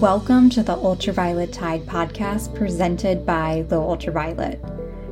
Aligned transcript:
Welcome 0.00 0.50
to 0.50 0.62
the 0.64 0.74
Ultraviolet 0.74 1.52
Tide 1.52 1.86
podcast 1.86 2.52
presented 2.54 3.24
by 3.24 3.64
The 3.68 3.76
Ultraviolet. 3.76 4.60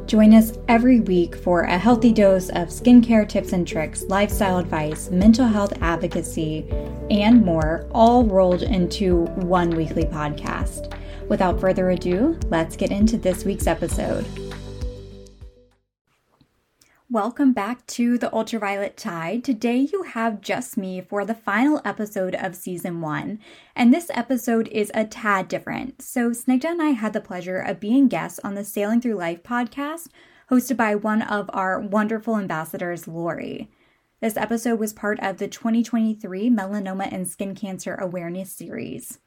Join 0.06 0.34
us 0.34 0.58
every 0.66 0.98
week 0.98 1.36
for 1.36 1.62
a 1.62 1.78
healthy 1.78 2.12
dose 2.12 2.48
of 2.48 2.68
skincare 2.68 3.26
tips 3.28 3.52
and 3.52 3.66
tricks, 3.66 4.02
lifestyle 4.08 4.58
advice, 4.58 5.08
mental 5.08 5.46
health 5.46 5.72
advocacy, 5.80 6.66
and 7.10 7.44
more, 7.44 7.86
all 7.92 8.24
rolled 8.24 8.64
into 8.64 9.24
one 9.36 9.70
weekly 9.70 10.04
podcast. 10.04 10.92
Without 11.28 11.60
further 11.60 11.90
ado, 11.90 12.38
let's 12.50 12.74
get 12.76 12.90
into 12.90 13.16
this 13.16 13.44
week's 13.44 13.68
episode. 13.68 14.26
Welcome 17.12 17.52
back 17.52 17.86
to 17.88 18.16
the 18.16 18.32
Ultraviolet 18.32 18.96
Tide. 18.96 19.44
Today 19.44 19.86
you 19.92 20.02
have 20.02 20.40
just 20.40 20.78
me 20.78 21.02
for 21.02 21.26
the 21.26 21.34
final 21.34 21.82
episode 21.84 22.34
of 22.34 22.56
season 22.56 23.02
one, 23.02 23.38
and 23.76 23.92
this 23.92 24.10
episode 24.14 24.66
is 24.68 24.90
a 24.94 25.04
tad 25.04 25.46
different. 25.48 26.00
So, 26.00 26.30
Snigdha 26.30 26.70
and 26.70 26.80
I 26.80 26.92
had 26.92 27.12
the 27.12 27.20
pleasure 27.20 27.58
of 27.58 27.80
being 27.80 28.08
guests 28.08 28.40
on 28.42 28.54
the 28.54 28.64
Sailing 28.64 29.02
Through 29.02 29.16
Life 29.16 29.42
podcast, 29.42 30.08
hosted 30.50 30.78
by 30.78 30.94
one 30.94 31.20
of 31.20 31.50
our 31.52 31.78
wonderful 31.78 32.38
ambassadors, 32.38 33.06
Lorie. 33.06 33.68
This 34.22 34.38
episode 34.38 34.80
was 34.80 34.94
part 34.94 35.20
of 35.20 35.36
the 35.36 35.48
2023 35.48 36.48
Melanoma 36.48 37.12
and 37.12 37.28
Skin 37.28 37.54
Cancer 37.54 37.94
Awareness 37.94 38.50
Series. 38.52 39.18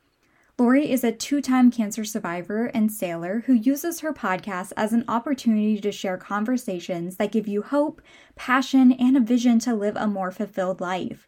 Lorie 0.57 0.89
is 0.89 1.03
a 1.03 1.11
two 1.11 1.41
time 1.41 1.69
cancer 1.69 2.05
survivor 2.05 2.67
and 2.67 2.89
sailor 2.89 3.43
who 3.45 3.53
uses 3.53 3.99
her 3.99 4.13
podcast 4.13 4.71
as 4.77 4.93
an 4.93 5.03
opportunity 5.05 5.81
to 5.81 5.91
share 5.91 6.17
conversations 6.17 7.17
that 7.17 7.33
give 7.33 7.45
you 7.45 7.61
hope, 7.61 8.01
passion, 8.37 8.93
and 8.93 9.17
a 9.17 9.19
vision 9.19 9.59
to 9.59 9.75
live 9.75 9.97
a 9.97 10.07
more 10.07 10.31
fulfilled 10.31 10.79
life. 10.79 11.27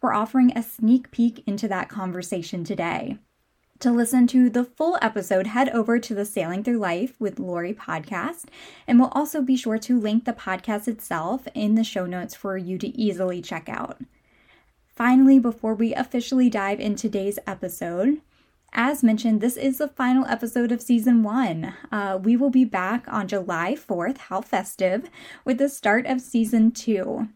We're 0.00 0.14
offering 0.14 0.56
a 0.56 0.62
sneak 0.62 1.10
peek 1.10 1.42
into 1.44 1.66
that 1.66 1.88
conversation 1.88 2.62
today. 2.62 3.18
To 3.80 3.90
listen 3.90 4.28
to 4.28 4.48
the 4.48 4.62
full 4.62 4.96
episode, 5.02 5.48
head 5.48 5.70
over 5.70 5.98
to 5.98 6.14
the 6.14 6.24
Sailing 6.24 6.62
Through 6.62 6.78
Life 6.78 7.16
with 7.18 7.40
Lorie 7.40 7.74
podcast, 7.74 8.44
and 8.86 9.00
we'll 9.00 9.08
also 9.08 9.42
be 9.42 9.56
sure 9.56 9.78
to 9.78 9.98
link 9.98 10.24
the 10.24 10.32
podcast 10.32 10.86
itself 10.86 11.48
in 11.52 11.74
the 11.74 11.82
show 11.82 12.06
notes 12.06 12.36
for 12.36 12.56
you 12.56 12.78
to 12.78 12.96
easily 12.96 13.42
check 13.42 13.68
out. 13.68 14.00
Finally, 14.86 15.40
before 15.40 15.74
we 15.74 15.94
officially 15.94 16.48
dive 16.48 16.78
into 16.78 17.02
today's 17.02 17.40
episode, 17.44 18.20
as 18.72 19.02
mentioned, 19.02 19.40
this 19.40 19.56
is 19.56 19.78
the 19.78 19.88
final 19.88 20.24
episode 20.26 20.72
of 20.72 20.82
season 20.82 21.22
one. 21.22 21.74
Uh, 21.90 22.18
we 22.22 22.36
will 22.36 22.50
be 22.50 22.64
back 22.64 23.04
on 23.08 23.28
July 23.28 23.74
4th, 23.74 24.18
how 24.18 24.40
festive, 24.40 25.10
with 25.44 25.58
the 25.58 25.68
start 25.68 26.06
of 26.06 26.20
season 26.20 26.70
two. 26.70 27.28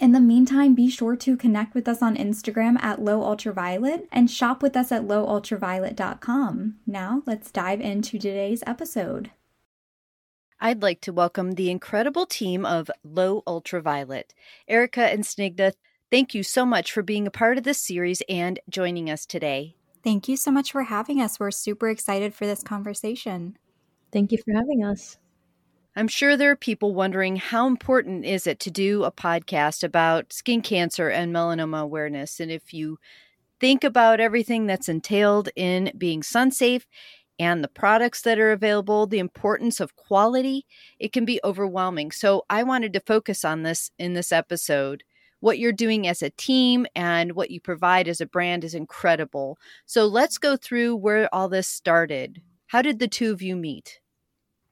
In 0.00 0.10
the 0.10 0.20
meantime, 0.20 0.74
be 0.74 0.90
sure 0.90 1.14
to 1.14 1.36
connect 1.36 1.74
with 1.74 1.86
us 1.86 2.02
on 2.02 2.16
Instagram 2.16 2.76
at 2.82 3.00
Low 3.00 3.22
Ultraviolet 3.22 4.08
and 4.10 4.28
shop 4.28 4.60
with 4.60 4.76
us 4.76 4.90
at 4.90 5.02
lowultraviolet.com. 5.02 6.74
Now, 6.86 7.22
let's 7.24 7.52
dive 7.52 7.80
into 7.80 8.18
today's 8.18 8.64
episode. 8.66 9.30
I'd 10.58 10.82
like 10.82 11.00
to 11.02 11.12
welcome 11.12 11.52
the 11.52 11.70
incredible 11.70 12.26
team 12.26 12.66
of 12.66 12.90
Low 13.04 13.44
Ultraviolet. 13.46 14.34
Erica 14.66 15.02
and 15.02 15.22
Snigdha, 15.22 15.72
thank 16.10 16.34
you 16.34 16.42
so 16.42 16.66
much 16.66 16.90
for 16.90 17.02
being 17.02 17.28
a 17.28 17.32
part 17.32 17.56
of 17.56 17.64
this 17.64 17.84
series 17.84 18.22
and 18.28 18.58
joining 18.68 19.08
us 19.08 19.24
today. 19.24 19.76
Thank 20.02 20.28
you 20.28 20.36
so 20.36 20.50
much 20.50 20.72
for 20.72 20.84
having 20.84 21.20
us. 21.20 21.38
We're 21.38 21.50
super 21.50 21.88
excited 21.88 22.34
for 22.34 22.46
this 22.46 22.62
conversation. 22.62 23.56
Thank 24.12 24.32
you 24.32 24.38
for 24.38 24.52
having 24.52 24.84
us. 24.84 25.16
I'm 25.94 26.08
sure 26.08 26.36
there 26.36 26.50
are 26.50 26.56
people 26.56 26.94
wondering 26.94 27.36
how 27.36 27.66
important 27.66 28.24
is 28.24 28.46
it 28.46 28.58
to 28.60 28.70
do 28.70 29.04
a 29.04 29.12
podcast 29.12 29.84
about 29.84 30.32
skin 30.32 30.62
cancer 30.62 31.08
and 31.08 31.34
melanoma 31.34 31.82
awareness 31.82 32.40
and 32.40 32.50
if 32.50 32.72
you 32.72 32.98
think 33.60 33.84
about 33.84 34.18
everything 34.18 34.66
that's 34.66 34.88
entailed 34.88 35.48
in 35.54 35.92
being 35.96 36.22
sun 36.22 36.50
safe 36.50 36.86
and 37.38 37.62
the 37.62 37.68
products 37.68 38.22
that 38.22 38.38
are 38.38 38.52
available, 38.52 39.06
the 39.06 39.20
importance 39.20 39.78
of 39.78 39.94
quality, 39.94 40.66
it 40.98 41.12
can 41.12 41.24
be 41.24 41.40
overwhelming. 41.44 42.10
So 42.10 42.44
I 42.50 42.64
wanted 42.64 42.92
to 42.94 43.00
focus 43.00 43.44
on 43.44 43.62
this 43.62 43.90
in 43.98 44.14
this 44.14 44.32
episode 44.32 45.04
what 45.42 45.58
you're 45.58 45.72
doing 45.72 46.06
as 46.06 46.22
a 46.22 46.30
team 46.30 46.86
and 46.94 47.32
what 47.32 47.50
you 47.50 47.60
provide 47.60 48.06
as 48.06 48.20
a 48.20 48.26
brand 48.26 48.62
is 48.62 48.74
incredible. 48.74 49.58
So 49.86 50.06
let's 50.06 50.38
go 50.38 50.56
through 50.56 50.94
where 50.94 51.28
all 51.34 51.48
this 51.48 51.66
started. 51.66 52.40
How 52.68 52.80
did 52.80 53.00
the 53.00 53.08
two 53.08 53.32
of 53.32 53.42
you 53.42 53.56
meet? 53.56 53.98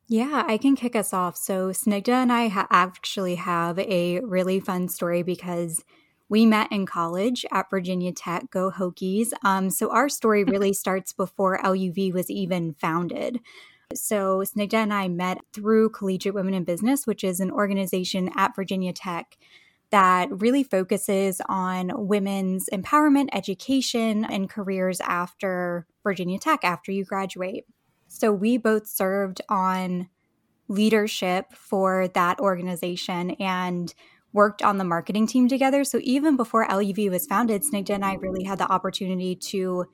Yeah, 0.06 0.44
I 0.46 0.58
can 0.58 0.76
kick 0.76 0.94
us 0.94 1.12
off. 1.12 1.36
So, 1.36 1.70
Snigdha 1.70 2.08
and 2.12 2.32
I 2.32 2.48
ha- 2.48 2.68
actually 2.70 3.34
have 3.36 3.78
a 3.78 4.20
really 4.20 4.58
fun 4.58 4.88
story 4.88 5.22
because 5.22 5.84
we 6.28 6.46
met 6.46 6.70
in 6.72 6.86
college 6.86 7.44
at 7.52 7.70
Virginia 7.70 8.12
Tech. 8.12 8.50
Go 8.50 8.72
Hokies. 8.72 9.28
Um, 9.44 9.70
so, 9.70 9.92
our 9.92 10.08
story 10.08 10.42
really 10.54 10.72
starts 10.72 11.12
before 11.12 11.60
LUV 11.62 12.12
was 12.12 12.28
even 12.28 12.74
founded. 12.74 13.38
So, 13.94 14.38
Snigdha 14.40 14.74
and 14.74 14.92
I 14.92 15.06
met 15.06 15.42
through 15.52 15.90
Collegiate 15.90 16.34
Women 16.34 16.54
in 16.54 16.64
Business, 16.64 17.06
which 17.06 17.22
is 17.22 17.38
an 17.38 17.52
organization 17.52 18.30
at 18.34 18.56
Virginia 18.56 18.92
Tech 18.92 19.36
that 19.90 20.28
really 20.30 20.62
focuses 20.62 21.40
on 21.48 21.90
women's 21.94 22.68
empowerment, 22.72 23.28
education, 23.32 24.24
and 24.24 24.48
careers 24.48 25.00
after 25.00 25.86
Virginia 26.02 26.38
Tech, 26.38 26.60
after 26.62 26.92
you 26.92 27.04
graduate. 27.04 27.64
So 28.08 28.32
we 28.32 28.56
both 28.56 28.86
served 28.86 29.40
on 29.48 30.08
leadership 30.68 31.52
for 31.52 32.08
that 32.08 32.38
organization 32.38 33.32
and 33.32 33.92
worked 34.32 34.62
on 34.62 34.78
the 34.78 34.84
marketing 34.84 35.26
team 35.26 35.48
together. 35.48 35.82
So 35.82 35.98
even 36.02 36.36
before 36.36 36.66
LUV 36.68 37.10
was 37.10 37.26
founded, 37.26 37.62
Snigdha 37.62 37.90
and 37.90 38.04
I 38.04 38.14
really 38.14 38.44
had 38.44 38.58
the 38.58 38.70
opportunity 38.70 39.34
to 39.34 39.86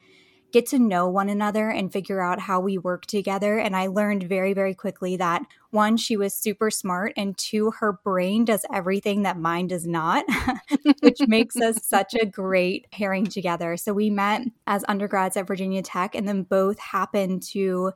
get 0.57 0.65
to 0.65 0.79
know 0.79 1.07
one 1.07 1.29
another 1.29 1.69
and 1.69 1.93
figure 1.93 2.23
out 2.23 2.41
how 2.41 2.59
we 2.59 2.79
work 2.79 3.05
together. 3.05 3.59
And 3.59 3.77
I 3.77 3.89
learned 3.89 4.23
very, 4.23 4.55
very 4.55 4.73
quickly 4.73 5.15
that 5.19 5.43
one, 5.71 5.99
she 5.99 6.17
was 6.17 6.33
super 6.33 6.71
smart, 6.71 7.13
and 7.15 7.37
two, 7.37 7.73
her 7.73 7.93
brain 7.93 8.47
does 8.47 8.65
everything 8.73 9.25
that 9.25 9.39
mine 9.39 9.67
does 9.67 9.87
not, 9.87 10.25
which 11.01 11.19
makes 11.27 11.57
us 11.57 11.79
such 11.87 12.15
a 12.15 12.25
great 12.25 12.91
pairing 12.91 13.27
together. 13.27 13.77
So 13.77 13.93
we 13.93 14.09
met 14.09 14.45
as 14.67 14.83
undergrads 14.89 15.37
at 15.37 15.47
Virginia 15.47 15.83
Tech 15.83 16.15
and 16.15 16.27
then 16.27 16.45
both 16.45 16.79
happened 16.79 17.43
to 17.51 17.93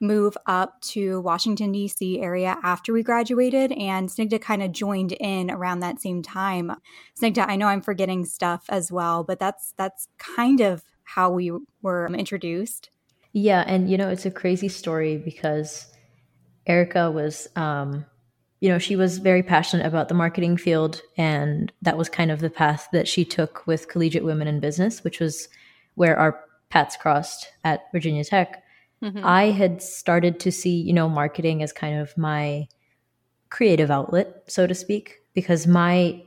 move 0.00 0.36
up 0.46 0.80
to 0.80 1.20
Washington, 1.20 1.70
D.C. 1.70 2.20
area 2.20 2.56
after 2.64 2.92
we 2.92 3.04
graduated, 3.04 3.70
and 3.72 4.08
Snigdha 4.08 4.40
kind 4.40 4.64
of 4.64 4.72
joined 4.72 5.12
in 5.12 5.48
around 5.48 5.78
that 5.80 6.00
same 6.00 6.22
time. 6.22 6.72
Snigdha, 7.20 7.44
I 7.46 7.54
know 7.54 7.68
I'm 7.68 7.82
forgetting 7.82 8.24
stuff 8.24 8.64
as 8.68 8.90
well, 8.90 9.22
but 9.22 9.38
that's 9.38 9.74
that's 9.76 10.08
kind 10.18 10.60
of 10.60 10.82
how 11.14 11.30
we 11.30 11.50
were 11.82 12.06
introduced. 12.14 12.90
Yeah, 13.32 13.64
and 13.66 13.90
you 13.90 13.96
know, 13.96 14.08
it's 14.08 14.26
a 14.26 14.30
crazy 14.30 14.68
story 14.68 15.16
because 15.16 15.86
Erica 16.66 17.10
was 17.10 17.48
um 17.56 18.04
you 18.60 18.68
know, 18.68 18.78
she 18.78 18.94
was 18.94 19.18
very 19.18 19.42
passionate 19.42 19.86
about 19.86 20.08
the 20.08 20.14
marketing 20.14 20.58
field 20.58 21.00
and 21.16 21.72
that 21.80 21.96
was 21.96 22.10
kind 22.10 22.30
of 22.30 22.40
the 22.40 22.50
path 22.50 22.88
that 22.92 23.08
she 23.08 23.24
took 23.24 23.66
with 23.66 23.88
Collegiate 23.88 24.22
Women 24.22 24.46
in 24.46 24.60
Business, 24.60 25.02
which 25.02 25.18
was 25.18 25.48
where 25.94 26.18
our 26.18 26.44
paths 26.68 26.94
crossed 26.94 27.50
at 27.64 27.90
Virginia 27.90 28.22
Tech. 28.22 28.62
Mm-hmm. 29.02 29.24
I 29.24 29.44
had 29.44 29.82
started 29.82 30.38
to 30.40 30.52
see, 30.52 30.78
you 30.78 30.92
know, 30.92 31.08
marketing 31.08 31.62
as 31.62 31.72
kind 31.72 31.98
of 31.98 32.16
my 32.18 32.68
creative 33.48 33.90
outlet, 33.90 34.44
so 34.46 34.66
to 34.66 34.74
speak, 34.74 35.20
because 35.34 35.66
my 35.66 36.22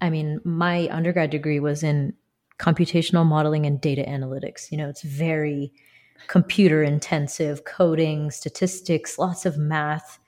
I 0.00 0.10
mean, 0.10 0.40
my 0.44 0.88
undergrad 0.90 1.30
degree 1.30 1.60
was 1.60 1.82
in 1.82 2.14
computational 2.58 3.24
modeling 3.24 3.66
and 3.66 3.80
data 3.80 4.04
analytics. 4.06 4.70
You 4.70 4.78
know, 4.78 4.88
it's 4.88 5.02
very 5.02 5.72
computer 6.26 6.82
intensive, 6.82 7.64
coding, 7.64 8.30
statistics, 8.30 9.18
lots 9.18 9.46
of 9.46 9.56
math. 9.56 10.18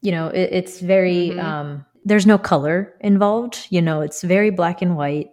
You 0.00 0.12
know, 0.12 0.28
it, 0.28 0.50
it's 0.52 0.80
very, 0.80 1.30
mm-hmm. 1.30 1.40
um, 1.40 1.86
there's 2.04 2.26
no 2.26 2.38
color 2.38 2.94
involved. 3.00 3.66
You 3.70 3.82
know, 3.82 4.00
it's 4.00 4.22
very 4.22 4.50
black 4.50 4.80
and 4.82 4.96
white 4.96 5.30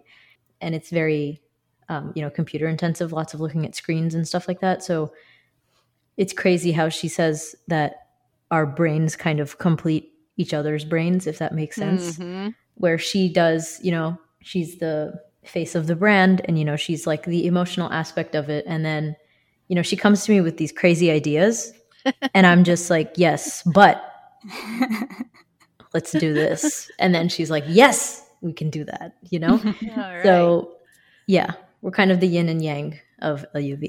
and 0.60 0.74
it's 0.74 0.90
very, 0.90 1.40
um, 1.88 2.12
you 2.16 2.22
know, 2.22 2.30
computer 2.30 2.66
intensive, 2.66 3.12
lots 3.12 3.34
of 3.34 3.40
looking 3.40 3.64
at 3.64 3.74
screens 3.74 4.14
and 4.14 4.26
stuff 4.26 4.48
like 4.48 4.60
that. 4.60 4.82
So 4.82 5.12
it's 6.16 6.32
crazy 6.32 6.72
how 6.72 6.88
she 6.88 7.08
says 7.08 7.54
that 7.68 8.08
our 8.50 8.66
brains 8.66 9.16
kind 9.16 9.40
of 9.40 9.58
complete 9.58 10.12
each 10.36 10.52
other's 10.52 10.84
brains, 10.84 11.26
if 11.26 11.38
that 11.38 11.54
makes 11.54 11.76
sense. 11.76 12.18
Mm-hmm. 12.18 12.48
Where 12.76 12.98
she 12.98 13.32
does, 13.32 13.78
you 13.82 13.92
know, 13.92 14.18
she's 14.40 14.78
the 14.78 15.14
face 15.44 15.74
of 15.74 15.86
the 15.86 15.96
brand 15.96 16.40
and 16.44 16.58
you 16.58 16.64
know 16.64 16.76
she's 16.76 17.06
like 17.06 17.24
the 17.24 17.46
emotional 17.46 17.92
aspect 17.92 18.34
of 18.34 18.48
it. 18.48 18.64
And 18.66 18.84
then 18.84 19.16
you 19.68 19.76
know 19.76 19.82
she 19.82 19.96
comes 19.96 20.24
to 20.24 20.32
me 20.32 20.40
with 20.40 20.56
these 20.56 20.72
crazy 20.72 21.10
ideas 21.10 21.72
and 22.34 22.46
i'm 22.46 22.64
just 22.64 22.90
like 22.90 23.14
yes 23.16 23.62
but 23.62 24.10
let's 25.94 26.12
do 26.12 26.34
this. 26.34 26.90
And 26.98 27.14
then 27.14 27.28
she's 27.28 27.50
like 27.50 27.64
yes 27.66 28.26
we 28.42 28.52
can 28.52 28.68
do 28.68 28.84
that 28.84 29.14
you 29.30 29.38
know? 29.38 29.56
Right. 29.96 30.22
so 30.22 30.76
yeah 31.26 31.52
we're 31.80 31.90
kind 31.90 32.10
of 32.10 32.20
the 32.20 32.26
yin 32.26 32.48
and 32.48 32.62
yang 32.62 33.00
of 33.20 33.46
luv 33.54 33.82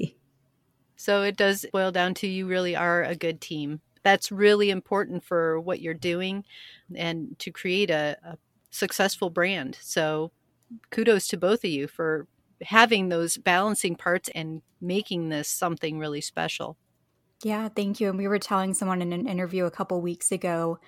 so 0.96 1.22
it 1.22 1.36
does 1.36 1.66
boil 1.72 1.92
down 1.92 2.14
to 2.14 2.26
you 2.26 2.46
really 2.46 2.74
are 2.74 3.04
a 3.04 3.14
good 3.14 3.40
team. 3.40 3.80
That's 4.02 4.32
really 4.32 4.70
important 4.70 5.22
for 5.22 5.60
what 5.60 5.80
you're 5.80 5.94
doing 5.94 6.44
and 6.94 7.38
to 7.40 7.50
create 7.50 7.90
a, 7.90 8.16
a 8.24 8.38
successful 8.70 9.30
brand. 9.30 9.76
So 9.80 10.32
kudos 10.90 11.28
to 11.28 11.36
both 11.36 11.64
of 11.64 11.70
you 11.70 11.86
for 11.86 12.26
having 12.62 13.08
those 13.08 13.36
balancing 13.36 13.96
parts 13.96 14.28
and 14.34 14.62
making 14.80 15.28
this 15.28 15.48
something 15.48 15.98
really 15.98 16.20
special. 16.20 16.76
Yeah, 17.42 17.68
thank 17.68 18.00
you. 18.00 18.08
And 18.08 18.18
we 18.18 18.28
were 18.28 18.38
telling 18.38 18.72
someone 18.74 19.02
in 19.02 19.12
an 19.12 19.28
interview 19.28 19.66
a 19.66 19.70
couple 19.70 20.00
weeks 20.00 20.32
ago 20.32 20.78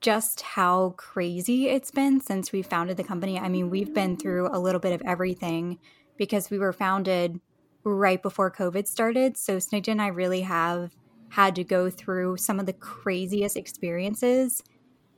just 0.00 0.42
how 0.42 0.90
crazy 0.96 1.68
it's 1.68 1.90
been 1.90 2.20
since 2.20 2.52
we 2.52 2.62
founded 2.62 2.96
the 2.96 3.04
company. 3.04 3.38
I 3.38 3.48
mean, 3.48 3.70
we've 3.70 3.92
been 3.92 4.16
through 4.16 4.48
a 4.52 4.58
little 4.58 4.80
bit 4.80 4.92
of 4.92 5.02
everything 5.04 5.78
because 6.16 6.50
we 6.50 6.58
were 6.58 6.72
founded 6.72 7.40
right 7.82 8.22
before 8.22 8.50
COVID 8.50 8.86
started. 8.86 9.36
So 9.36 9.56
Snigdha 9.56 9.88
and 9.88 10.02
I 10.02 10.08
really 10.08 10.42
have 10.42 10.94
had 11.30 11.56
to 11.56 11.64
go 11.64 11.90
through 11.90 12.36
some 12.36 12.60
of 12.60 12.66
the 12.66 12.72
craziest 12.72 13.56
experiences 13.56 14.62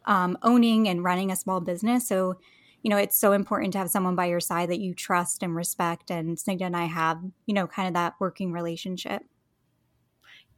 um, 0.08 0.38
owning 0.42 0.88
and 0.88 1.04
running 1.04 1.30
a 1.30 1.36
small 1.36 1.60
business. 1.60 2.08
So, 2.08 2.38
you 2.88 2.94
know, 2.94 3.00
it's 3.00 3.20
so 3.20 3.32
important 3.32 3.74
to 3.74 3.78
have 3.78 3.90
someone 3.90 4.14
by 4.14 4.24
your 4.24 4.40
side 4.40 4.70
that 4.70 4.80
you 4.80 4.94
trust 4.94 5.42
and 5.42 5.54
respect. 5.54 6.10
And 6.10 6.38
Snigdha 6.38 6.62
and 6.62 6.74
I 6.74 6.86
have, 6.86 7.20
you 7.44 7.52
know, 7.52 7.66
kind 7.66 7.86
of 7.86 7.92
that 7.92 8.14
working 8.18 8.50
relationship. 8.50 9.20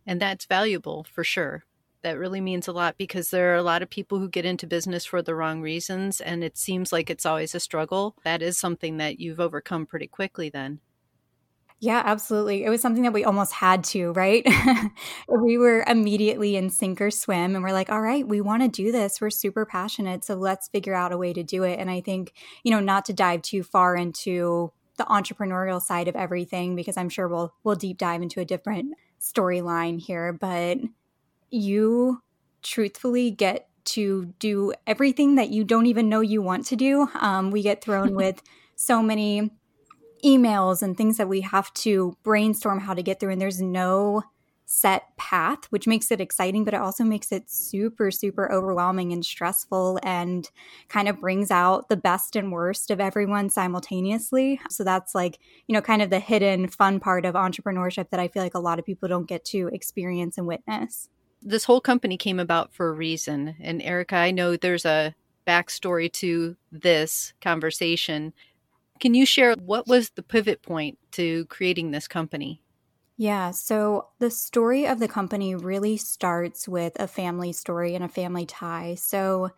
And 0.06 0.22
that's 0.22 0.44
valuable 0.44 1.04
for 1.12 1.24
sure. 1.24 1.64
That 2.02 2.18
really 2.18 2.40
means 2.40 2.68
a 2.68 2.72
lot 2.72 2.96
because 2.96 3.30
there 3.30 3.52
are 3.52 3.56
a 3.56 3.64
lot 3.64 3.82
of 3.82 3.90
people 3.90 4.20
who 4.20 4.28
get 4.28 4.44
into 4.44 4.68
business 4.68 5.04
for 5.04 5.22
the 5.22 5.34
wrong 5.34 5.60
reasons, 5.60 6.20
and 6.20 6.44
it 6.44 6.56
seems 6.56 6.92
like 6.92 7.10
it's 7.10 7.26
always 7.26 7.52
a 7.56 7.58
struggle. 7.58 8.14
That 8.22 8.42
is 8.42 8.56
something 8.56 8.98
that 8.98 9.18
you've 9.18 9.40
overcome 9.40 9.84
pretty 9.84 10.06
quickly 10.06 10.50
then. 10.50 10.78
Yeah, 11.82 12.02
absolutely. 12.04 12.64
It 12.64 12.68
was 12.68 12.82
something 12.82 13.04
that 13.04 13.14
we 13.14 13.24
almost 13.24 13.54
had 13.54 13.84
to, 13.84 14.12
right? 14.12 14.46
we 15.28 15.56
were 15.56 15.82
immediately 15.86 16.54
in 16.56 16.68
sink 16.68 17.00
or 17.00 17.10
swim 17.10 17.54
and 17.54 17.64
we're 17.64 17.72
like, 17.72 17.88
all 17.90 18.02
right, 18.02 18.26
we 18.26 18.42
want 18.42 18.62
to 18.62 18.68
do 18.68 18.92
this. 18.92 19.18
We're 19.18 19.30
super 19.30 19.64
passionate. 19.64 20.22
So 20.22 20.34
let's 20.34 20.68
figure 20.68 20.92
out 20.94 21.10
a 21.12 21.16
way 21.16 21.32
to 21.32 21.42
do 21.42 21.62
it. 21.62 21.78
And 21.78 21.90
I 21.90 22.02
think, 22.02 22.34
you 22.64 22.70
know, 22.70 22.80
not 22.80 23.06
to 23.06 23.14
dive 23.14 23.40
too 23.40 23.62
far 23.62 23.96
into 23.96 24.70
the 24.98 25.04
entrepreneurial 25.04 25.80
side 25.80 26.06
of 26.06 26.16
everything, 26.16 26.76
because 26.76 26.98
I'm 26.98 27.08
sure 27.08 27.26
we'll 27.26 27.54
we'll 27.64 27.76
deep 27.76 27.96
dive 27.96 28.20
into 28.20 28.40
a 28.40 28.44
different 28.44 28.94
storyline 29.18 29.98
here, 29.98 30.34
but 30.34 30.76
you 31.50 32.22
truthfully 32.62 33.30
get 33.30 33.68
to 33.86 34.26
do 34.38 34.74
everything 34.86 35.36
that 35.36 35.48
you 35.48 35.64
don't 35.64 35.86
even 35.86 36.08
know 36.10 36.20
you 36.20 36.42
want 36.42 36.66
to 36.66 36.76
do. 36.76 37.08
Um, 37.18 37.50
we 37.50 37.62
get 37.62 37.82
thrown 37.82 38.14
with 38.16 38.42
so 38.76 39.02
many 39.02 39.50
emails 40.24 40.82
and 40.82 40.96
things 40.96 41.16
that 41.16 41.28
we 41.28 41.40
have 41.42 41.72
to 41.74 42.16
brainstorm 42.22 42.80
how 42.80 42.94
to 42.94 43.02
get 43.02 43.20
through, 43.20 43.32
and 43.32 43.40
there's 43.40 43.60
no 43.60 44.22
set 44.72 45.16
path, 45.16 45.64
which 45.70 45.88
makes 45.88 46.12
it 46.12 46.20
exciting, 46.20 46.64
but 46.64 46.72
it 46.72 46.80
also 46.80 47.02
makes 47.02 47.32
it 47.32 47.50
super, 47.50 48.08
super 48.12 48.50
overwhelming 48.52 49.12
and 49.12 49.24
stressful 49.24 49.98
and 50.04 50.48
kind 50.88 51.08
of 51.08 51.18
brings 51.18 51.50
out 51.50 51.88
the 51.88 51.96
best 51.96 52.36
and 52.36 52.52
worst 52.52 52.88
of 52.92 53.00
everyone 53.00 53.50
simultaneously. 53.50 54.60
So 54.70 54.84
that's 54.84 55.12
like, 55.12 55.40
you 55.66 55.72
know, 55.72 55.80
kind 55.80 56.02
of 56.02 56.10
the 56.10 56.20
hidden 56.20 56.68
fun 56.68 57.00
part 57.00 57.24
of 57.24 57.34
entrepreneurship 57.34 58.10
that 58.10 58.20
I 58.20 58.28
feel 58.28 58.44
like 58.44 58.54
a 58.54 58.60
lot 58.60 58.78
of 58.78 58.86
people 58.86 59.08
don't 59.08 59.26
get 59.26 59.44
to 59.46 59.68
experience 59.72 60.38
and 60.38 60.46
witness. 60.46 61.08
This 61.42 61.64
whole 61.64 61.80
company 61.80 62.16
came 62.16 62.38
about 62.38 62.72
for 62.72 62.90
a 62.90 62.92
reason. 62.92 63.56
And 63.60 63.82
Erica, 63.82 64.14
I 64.14 64.30
know 64.30 64.56
there's 64.56 64.84
a 64.84 65.16
backstory 65.48 66.12
to 66.12 66.54
this 66.70 67.32
conversation. 67.40 68.32
Can 69.00 69.14
you 69.14 69.26
share 69.26 69.54
what 69.54 69.86
was 69.86 70.10
the 70.10 70.22
pivot 70.22 70.62
point 70.62 70.98
to 71.12 71.46
creating 71.46 71.90
this 71.90 72.06
company? 72.06 72.62
Yeah, 73.16 73.50
so 73.50 74.08
the 74.18 74.30
story 74.30 74.86
of 74.86 74.98
the 74.98 75.08
company 75.08 75.54
really 75.54 75.98
starts 75.98 76.66
with 76.66 76.98
a 76.98 77.06
family 77.06 77.52
story 77.52 77.94
and 77.94 78.02
a 78.02 78.08
family 78.08 78.46
tie. 78.46 78.94
So, 78.94 79.50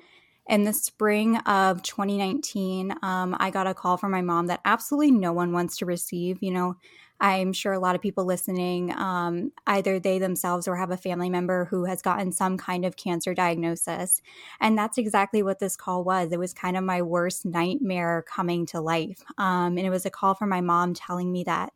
in 0.48 0.64
the 0.64 0.72
spring 0.72 1.36
of 1.38 1.82
2019, 1.84 2.92
um, 3.02 3.36
I 3.38 3.50
got 3.50 3.68
a 3.68 3.74
call 3.74 3.96
from 3.96 4.10
my 4.10 4.22
mom 4.22 4.48
that 4.48 4.60
absolutely 4.64 5.12
no 5.12 5.32
one 5.32 5.52
wants 5.52 5.76
to 5.78 5.86
receive. 5.86 6.42
You 6.42 6.50
know, 6.50 6.76
I'm 7.22 7.52
sure 7.52 7.72
a 7.72 7.78
lot 7.78 7.94
of 7.94 8.02
people 8.02 8.24
listening, 8.24 8.92
um, 8.98 9.52
either 9.68 10.00
they 10.00 10.18
themselves 10.18 10.66
or 10.66 10.74
have 10.74 10.90
a 10.90 10.96
family 10.96 11.30
member 11.30 11.66
who 11.66 11.84
has 11.84 12.02
gotten 12.02 12.32
some 12.32 12.58
kind 12.58 12.84
of 12.84 12.96
cancer 12.96 13.32
diagnosis. 13.32 14.20
And 14.60 14.76
that's 14.76 14.98
exactly 14.98 15.40
what 15.40 15.60
this 15.60 15.76
call 15.76 16.02
was. 16.02 16.32
It 16.32 16.40
was 16.40 16.52
kind 16.52 16.76
of 16.76 16.82
my 16.82 17.00
worst 17.00 17.46
nightmare 17.46 18.24
coming 18.26 18.66
to 18.66 18.80
life. 18.80 19.22
Um, 19.38 19.78
and 19.78 19.86
it 19.86 19.90
was 19.90 20.04
a 20.04 20.10
call 20.10 20.34
from 20.34 20.48
my 20.48 20.60
mom 20.60 20.94
telling 20.94 21.30
me 21.30 21.44
that 21.44 21.72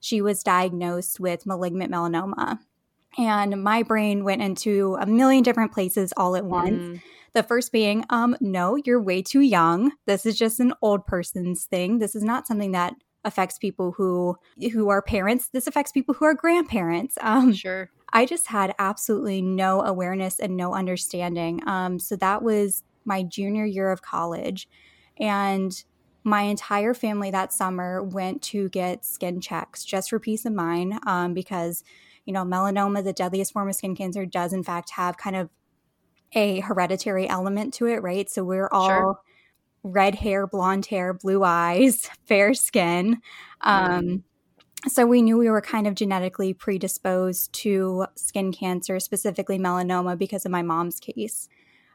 she 0.00 0.20
was 0.20 0.42
diagnosed 0.42 1.18
with 1.18 1.46
malignant 1.46 1.90
melanoma. 1.90 2.58
And 3.16 3.64
my 3.64 3.82
brain 3.82 4.22
went 4.22 4.42
into 4.42 4.98
a 5.00 5.06
million 5.06 5.42
different 5.42 5.72
places 5.72 6.12
all 6.14 6.36
at 6.36 6.44
once. 6.44 6.82
Mm. 6.82 7.02
The 7.32 7.42
first 7.42 7.72
being, 7.72 8.04
um, 8.10 8.36
no, 8.40 8.76
you're 8.76 9.00
way 9.00 9.22
too 9.22 9.40
young. 9.40 9.92
This 10.04 10.26
is 10.26 10.36
just 10.36 10.60
an 10.60 10.74
old 10.82 11.06
person's 11.06 11.64
thing. 11.64 12.00
This 12.00 12.14
is 12.14 12.22
not 12.22 12.46
something 12.46 12.72
that 12.72 12.94
affects 13.24 13.58
people 13.58 13.92
who 13.92 14.36
who 14.72 14.88
are 14.88 15.02
parents. 15.02 15.48
This 15.48 15.66
affects 15.66 15.92
people 15.92 16.14
who 16.14 16.24
are 16.24 16.34
grandparents. 16.34 17.16
Um, 17.20 17.52
sure. 17.52 17.90
I 18.12 18.26
just 18.26 18.48
had 18.48 18.74
absolutely 18.78 19.40
no 19.42 19.82
awareness 19.82 20.38
and 20.38 20.56
no 20.56 20.74
understanding. 20.74 21.66
Um, 21.68 21.98
so 21.98 22.16
that 22.16 22.42
was 22.42 22.82
my 23.04 23.22
junior 23.22 23.64
year 23.64 23.90
of 23.90 24.02
college, 24.02 24.68
and 25.18 25.72
my 26.24 26.42
entire 26.42 26.94
family 26.94 27.30
that 27.30 27.52
summer 27.52 28.02
went 28.02 28.42
to 28.42 28.68
get 28.70 29.04
skin 29.04 29.40
checks 29.40 29.84
just 29.84 30.10
for 30.10 30.18
peace 30.18 30.44
of 30.44 30.52
mind 30.52 30.94
um, 31.06 31.32
because 31.34 31.82
you 32.26 32.32
know 32.32 32.44
melanoma 32.44 33.02
the 33.02 33.12
deadliest 33.12 33.52
form 33.52 33.68
of 33.68 33.74
skin 33.74 33.96
cancer 33.96 34.26
does 34.26 34.52
in 34.52 34.62
fact 34.62 34.90
have 34.90 35.16
kind 35.16 35.34
of 35.34 35.48
a 36.34 36.60
hereditary 36.60 37.28
element 37.28 37.72
to 37.72 37.86
it 37.86 38.02
right 38.02 38.28
so 38.28 38.44
we're 38.44 38.68
all 38.70 38.88
sure. 38.88 39.20
Red 39.82 40.14
hair 40.14 40.46
blonde 40.46 40.86
hair 40.86 41.12
blue 41.12 41.42
eyes 41.44 42.08
fair 42.26 42.54
skin 42.54 43.20
um, 43.62 44.24
so 44.88 45.04
we 45.06 45.20
knew 45.20 45.36
we 45.36 45.50
were 45.50 45.60
kind 45.60 45.86
of 45.86 45.94
genetically 45.94 46.54
predisposed 46.54 47.52
to 47.52 48.06
skin 48.14 48.52
cancer 48.52 48.98
specifically 49.00 49.58
melanoma 49.58 50.16
because 50.16 50.44
of 50.44 50.52
my 50.52 50.62
mom's 50.62 51.00
case 51.00 51.48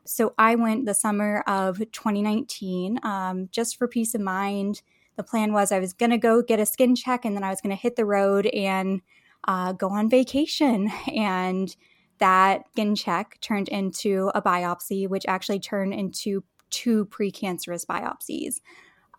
so 0.06 0.34
I 0.38 0.56
went 0.56 0.86
the 0.86 0.94
summer 0.94 1.44
of 1.48 1.80
2019 1.80 3.00
um, 3.04 3.50
just 3.52 3.78
for 3.78 3.88
peace 3.88 4.14
of 4.14 4.22
mind. 4.22 4.84
The 5.18 5.24
plan 5.24 5.52
was 5.52 5.72
I 5.72 5.80
was 5.80 5.94
going 5.94 6.12
to 6.12 6.18
go 6.18 6.44
get 6.44 6.60
a 6.60 6.66
skin 6.66 6.96
check 6.96 7.26
and 7.26 7.36
then 7.36 7.44
I 7.44 7.50
was 7.50 7.60
going 7.60 7.76
to 7.76 7.82
hit 7.82 7.96
the 7.96 8.06
road 8.06 8.46
and 8.48 9.02
uh, 9.48 9.74
go 9.74 9.90
on 9.90 10.10
vacation. 10.10 10.92
And 11.14 11.76
that 12.20 12.70
skin 12.72 12.96
check 12.96 13.38
turned 13.42 13.68
into 13.68 14.32
a 14.34 14.42
biopsy, 14.42 15.10
which 15.10 15.26
actually 15.28 15.60
turned 15.60 15.94
into 15.94 16.46
two 16.76 17.06
precancerous 17.06 17.86
biopsies. 17.86 18.60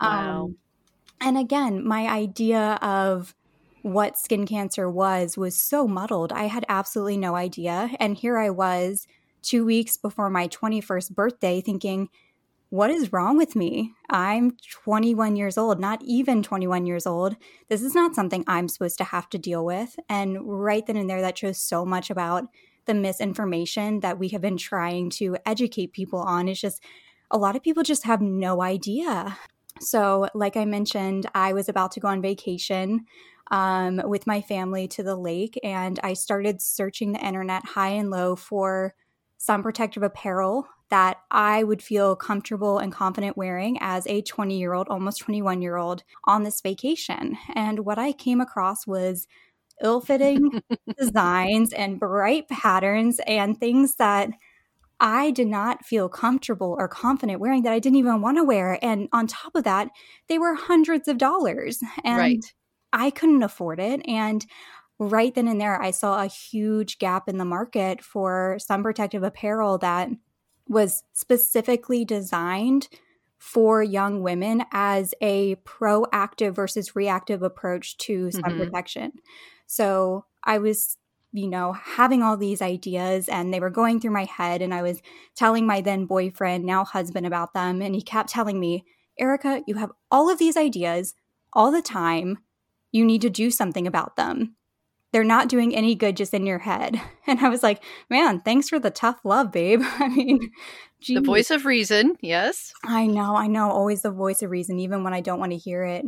Wow. 0.00 0.44
Um, 0.44 0.56
and 1.20 1.38
again, 1.38 1.86
my 1.86 2.06
idea 2.06 2.78
of 2.82 3.34
what 3.80 4.18
skin 4.18 4.46
cancer 4.46 4.90
was 4.90 5.38
was 5.38 5.56
so 5.56 5.88
muddled. 5.88 6.32
I 6.32 6.44
had 6.44 6.66
absolutely 6.68 7.16
no 7.16 7.34
idea. 7.34 7.90
And 7.98 8.16
here 8.16 8.36
I 8.36 8.50
was 8.50 9.06
two 9.40 9.64
weeks 9.64 9.96
before 9.96 10.28
my 10.28 10.48
21st 10.48 11.14
birthday 11.14 11.60
thinking, 11.62 12.10
what 12.68 12.90
is 12.90 13.12
wrong 13.12 13.38
with 13.38 13.56
me? 13.56 13.94
I'm 14.10 14.56
21 14.82 15.36
years 15.36 15.56
old, 15.56 15.80
not 15.80 16.02
even 16.04 16.42
21 16.42 16.84
years 16.84 17.06
old. 17.06 17.36
This 17.68 17.80
is 17.80 17.94
not 17.94 18.14
something 18.14 18.44
I'm 18.46 18.68
supposed 18.68 18.98
to 18.98 19.04
have 19.04 19.30
to 19.30 19.38
deal 19.38 19.64
with. 19.64 19.96
And 20.10 20.38
right 20.42 20.84
then 20.84 20.96
and 20.96 21.08
there, 21.08 21.20
that 21.22 21.38
shows 21.38 21.58
so 21.58 21.86
much 21.86 22.10
about 22.10 22.44
the 22.86 22.94
misinformation 22.94 24.00
that 24.00 24.18
we 24.18 24.28
have 24.28 24.40
been 24.40 24.56
trying 24.56 25.10
to 25.10 25.36
educate 25.46 25.92
people 25.92 26.20
on. 26.20 26.48
It's 26.48 26.60
just 26.60 26.82
a 27.30 27.38
lot 27.38 27.56
of 27.56 27.62
people 27.62 27.82
just 27.82 28.04
have 28.04 28.20
no 28.20 28.62
idea. 28.62 29.36
So, 29.80 30.28
like 30.34 30.56
I 30.56 30.64
mentioned, 30.64 31.26
I 31.34 31.52
was 31.52 31.68
about 31.68 31.92
to 31.92 32.00
go 32.00 32.08
on 32.08 32.22
vacation 32.22 33.04
um, 33.50 34.00
with 34.04 34.26
my 34.26 34.40
family 34.40 34.88
to 34.88 35.02
the 35.02 35.16
lake, 35.16 35.58
and 35.62 36.00
I 36.02 36.14
started 36.14 36.62
searching 36.62 37.12
the 37.12 37.24
internet 37.24 37.64
high 37.64 37.90
and 37.90 38.10
low 38.10 38.36
for 38.36 38.94
some 39.38 39.62
protective 39.62 40.02
apparel 40.02 40.66
that 40.88 41.18
I 41.30 41.64
would 41.64 41.82
feel 41.82 42.14
comfortable 42.16 42.78
and 42.78 42.92
confident 42.92 43.36
wearing 43.36 43.76
as 43.80 44.06
a 44.06 44.22
20 44.22 44.58
year 44.58 44.72
old, 44.72 44.88
almost 44.88 45.20
21 45.20 45.60
year 45.60 45.76
old 45.76 46.04
on 46.24 46.44
this 46.44 46.60
vacation. 46.60 47.36
And 47.54 47.80
what 47.80 47.98
I 47.98 48.12
came 48.12 48.40
across 48.40 48.86
was 48.86 49.26
ill 49.82 50.00
fitting 50.00 50.62
designs 50.98 51.72
and 51.72 52.00
bright 52.00 52.48
patterns 52.48 53.20
and 53.26 53.58
things 53.58 53.96
that 53.96 54.30
I 54.98 55.30
did 55.30 55.48
not 55.48 55.84
feel 55.84 56.08
comfortable 56.08 56.74
or 56.78 56.88
confident 56.88 57.40
wearing 57.40 57.62
that 57.64 57.72
I 57.72 57.78
didn't 57.78 57.98
even 57.98 58.22
want 58.22 58.38
to 58.38 58.44
wear. 58.44 58.78
And 58.82 59.08
on 59.12 59.26
top 59.26 59.54
of 59.54 59.64
that, 59.64 59.88
they 60.28 60.38
were 60.38 60.54
hundreds 60.54 61.06
of 61.06 61.18
dollars. 61.18 61.82
And 62.04 62.18
right. 62.18 62.54
I 62.92 63.10
couldn't 63.10 63.42
afford 63.42 63.78
it. 63.78 64.00
And 64.08 64.46
right 64.98 65.34
then 65.34 65.48
and 65.48 65.60
there, 65.60 65.80
I 65.80 65.90
saw 65.90 66.22
a 66.22 66.28
huge 66.28 66.98
gap 66.98 67.28
in 67.28 67.36
the 67.36 67.44
market 67.44 68.02
for 68.02 68.56
sun 68.58 68.82
protective 68.82 69.22
apparel 69.22 69.76
that 69.78 70.08
was 70.68 71.02
specifically 71.12 72.04
designed 72.04 72.88
for 73.38 73.82
young 73.82 74.22
women 74.22 74.64
as 74.72 75.14
a 75.20 75.56
proactive 75.56 76.54
versus 76.54 76.96
reactive 76.96 77.42
approach 77.42 77.98
to 77.98 78.30
sun 78.30 78.42
mm-hmm. 78.42 78.58
protection. 78.60 79.12
So 79.66 80.24
I 80.42 80.58
was, 80.58 80.96
you 81.36 81.48
know, 81.48 81.72
having 81.72 82.22
all 82.22 82.36
these 82.36 82.62
ideas 82.62 83.28
and 83.28 83.52
they 83.52 83.60
were 83.60 83.70
going 83.70 84.00
through 84.00 84.12
my 84.12 84.24
head. 84.24 84.62
And 84.62 84.72
I 84.72 84.82
was 84.82 85.02
telling 85.34 85.66
my 85.66 85.80
then 85.80 86.06
boyfriend, 86.06 86.64
now 86.64 86.84
husband, 86.84 87.26
about 87.26 87.54
them. 87.54 87.82
And 87.82 87.94
he 87.94 88.02
kept 88.02 88.30
telling 88.30 88.58
me, 88.58 88.84
Erica, 89.18 89.62
you 89.66 89.74
have 89.76 89.92
all 90.10 90.30
of 90.30 90.38
these 90.38 90.56
ideas 90.56 91.14
all 91.52 91.70
the 91.70 91.82
time 91.82 92.38
you 92.92 93.04
need 93.04 93.22
to 93.22 93.30
do 93.30 93.50
something 93.50 93.86
about 93.86 94.16
them. 94.16 94.56
They're 95.12 95.24
not 95.24 95.48
doing 95.48 95.74
any 95.74 95.94
good 95.94 96.16
just 96.16 96.34
in 96.34 96.46
your 96.46 96.58
head. 96.58 97.00
And 97.28 97.40
I 97.40 97.48
was 97.48 97.60
like, 97.60 97.82
man, 98.08 98.40
thanks 98.40 98.68
for 98.68 98.78
the 98.78 98.88
tough 98.88 99.18
love, 99.24 99.50
babe. 99.50 99.82
I 99.84 100.06
mean, 100.06 100.52
geez. 101.00 101.16
the 101.16 101.22
voice 101.22 101.50
of 101.50 101.64
reason, 101.64 102.14
yes. 102.20 102.72
I 102.84 103.08
know, 103.08 103.34
I 103.34 103.48
know, 103.48 103.68
always 103.68 104.02
the 104.02 104.12
voice 104.12 104.42
of 104.42 104.50
reason, 104.52 104.78
even 104.78 105.02
when 105.02 105.12
I 105.12 105.22
don't 105.22 105.40
want 105.40 105.50
to 105.50 105.58
hear 105.58 105.82
it. 105.82 106.06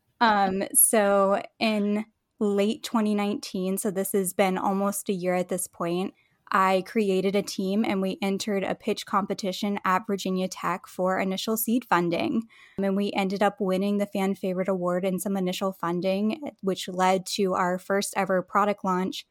um, 0.20 0.64
so 0.74 1.40
in 1.60 2.04
late 2.40 2.82
2019, 2.82 3.78
so 3.78 3.90
this 3.90 4.12
has 4.12 4.32
been 4.32 4.58
almost 4.58 5.08
a 5.08 5.12
year 5.12 5.34
at 5.34 5.48
this 5.48 5.66
point, 5.66 6.14
I 6.52 6.82
created 6.86 7.36
a 7.36 7.42
team 7.42 7.84
and 7.84 8.02
we 8.02 8.18
entered 8.20 8.64
a 8.64 8.74
pitch 8.74 9.06
competition 9.06 9.78
at 9.84 10.06
Virginia 10.06 10.48
Tech 10.48 10.86
for 10.88 11.18
initial 11.20 11.56
seed 11.56 11.84
funding. 11.84 12.42
Um, 12.78 12.84
and 12.84 12.96
we 12.96 13.12
ended 13.12 13.42
up 13.42 13.60
winning 13.60 13.98
the 13.98 14.06
fan 14.06 14.34
favorite 14.34 14.68
award 14.68 15.04
and 15.04 15.22
some 15.22 15.36
initial 15.36 15.72
funding, 15.72 16.50
which 16.60 16.88
led 16.88 17.24
to 17.26 17.54
our 17.54 17.78
first 17.78 18.14
ever 18.16 18.42
product 18.42 18.84
launch 18.84 19.26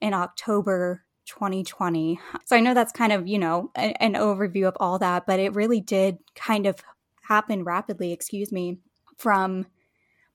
in 0.00 0.14
October 0.14 1.04
2020. 1.26 2.18
So 2.44 2.56
I 2.56 2.60
know 2.60 2.74
that's 2.74 2.92
kind 2.92 3.12
of, 3.12 3.28
you 3.28 3.38
know, 3.38 3.70
a, 3.76 3.94
an 4.02 4.14
overview 4.14 4.66
of 4.66 4.76
all 4.80 4.98
that, 4.98 5.26
but 5.26 5.38
it 5.38 5.54
really 5.54 5.80
did 5.80 6.18
kind 6.34 6.66
of 6.66 6.80
happen 7.22 7.62
rapidly, 7.62 8.12
excuse 8.12 8.50
me, 8.50 8.78
from 9.16 9.66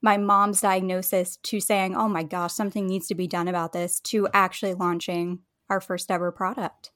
my 0.02 0.16
mom's 0.16 0.60
diagnosis 0.60 1.36
to 1.42 1.60
saying, 1.60 1.94
oh 1.94 2.08
my 2.08 2.22
gosh, 2.22 2.52
something 2.52 2.86
needs 2.86 3.06
to 3.08 3.14
be 3.14 3.26
done 3.26 3.48
about 3.48 3.72
this, 3.72 4.00
to 4.00 4.28
actually 4.32 4.74
launching 4.74 5.40
our 5.68 5.80
first 5.80 6.10
ever 6.10 6.32
product. 6.32 6.90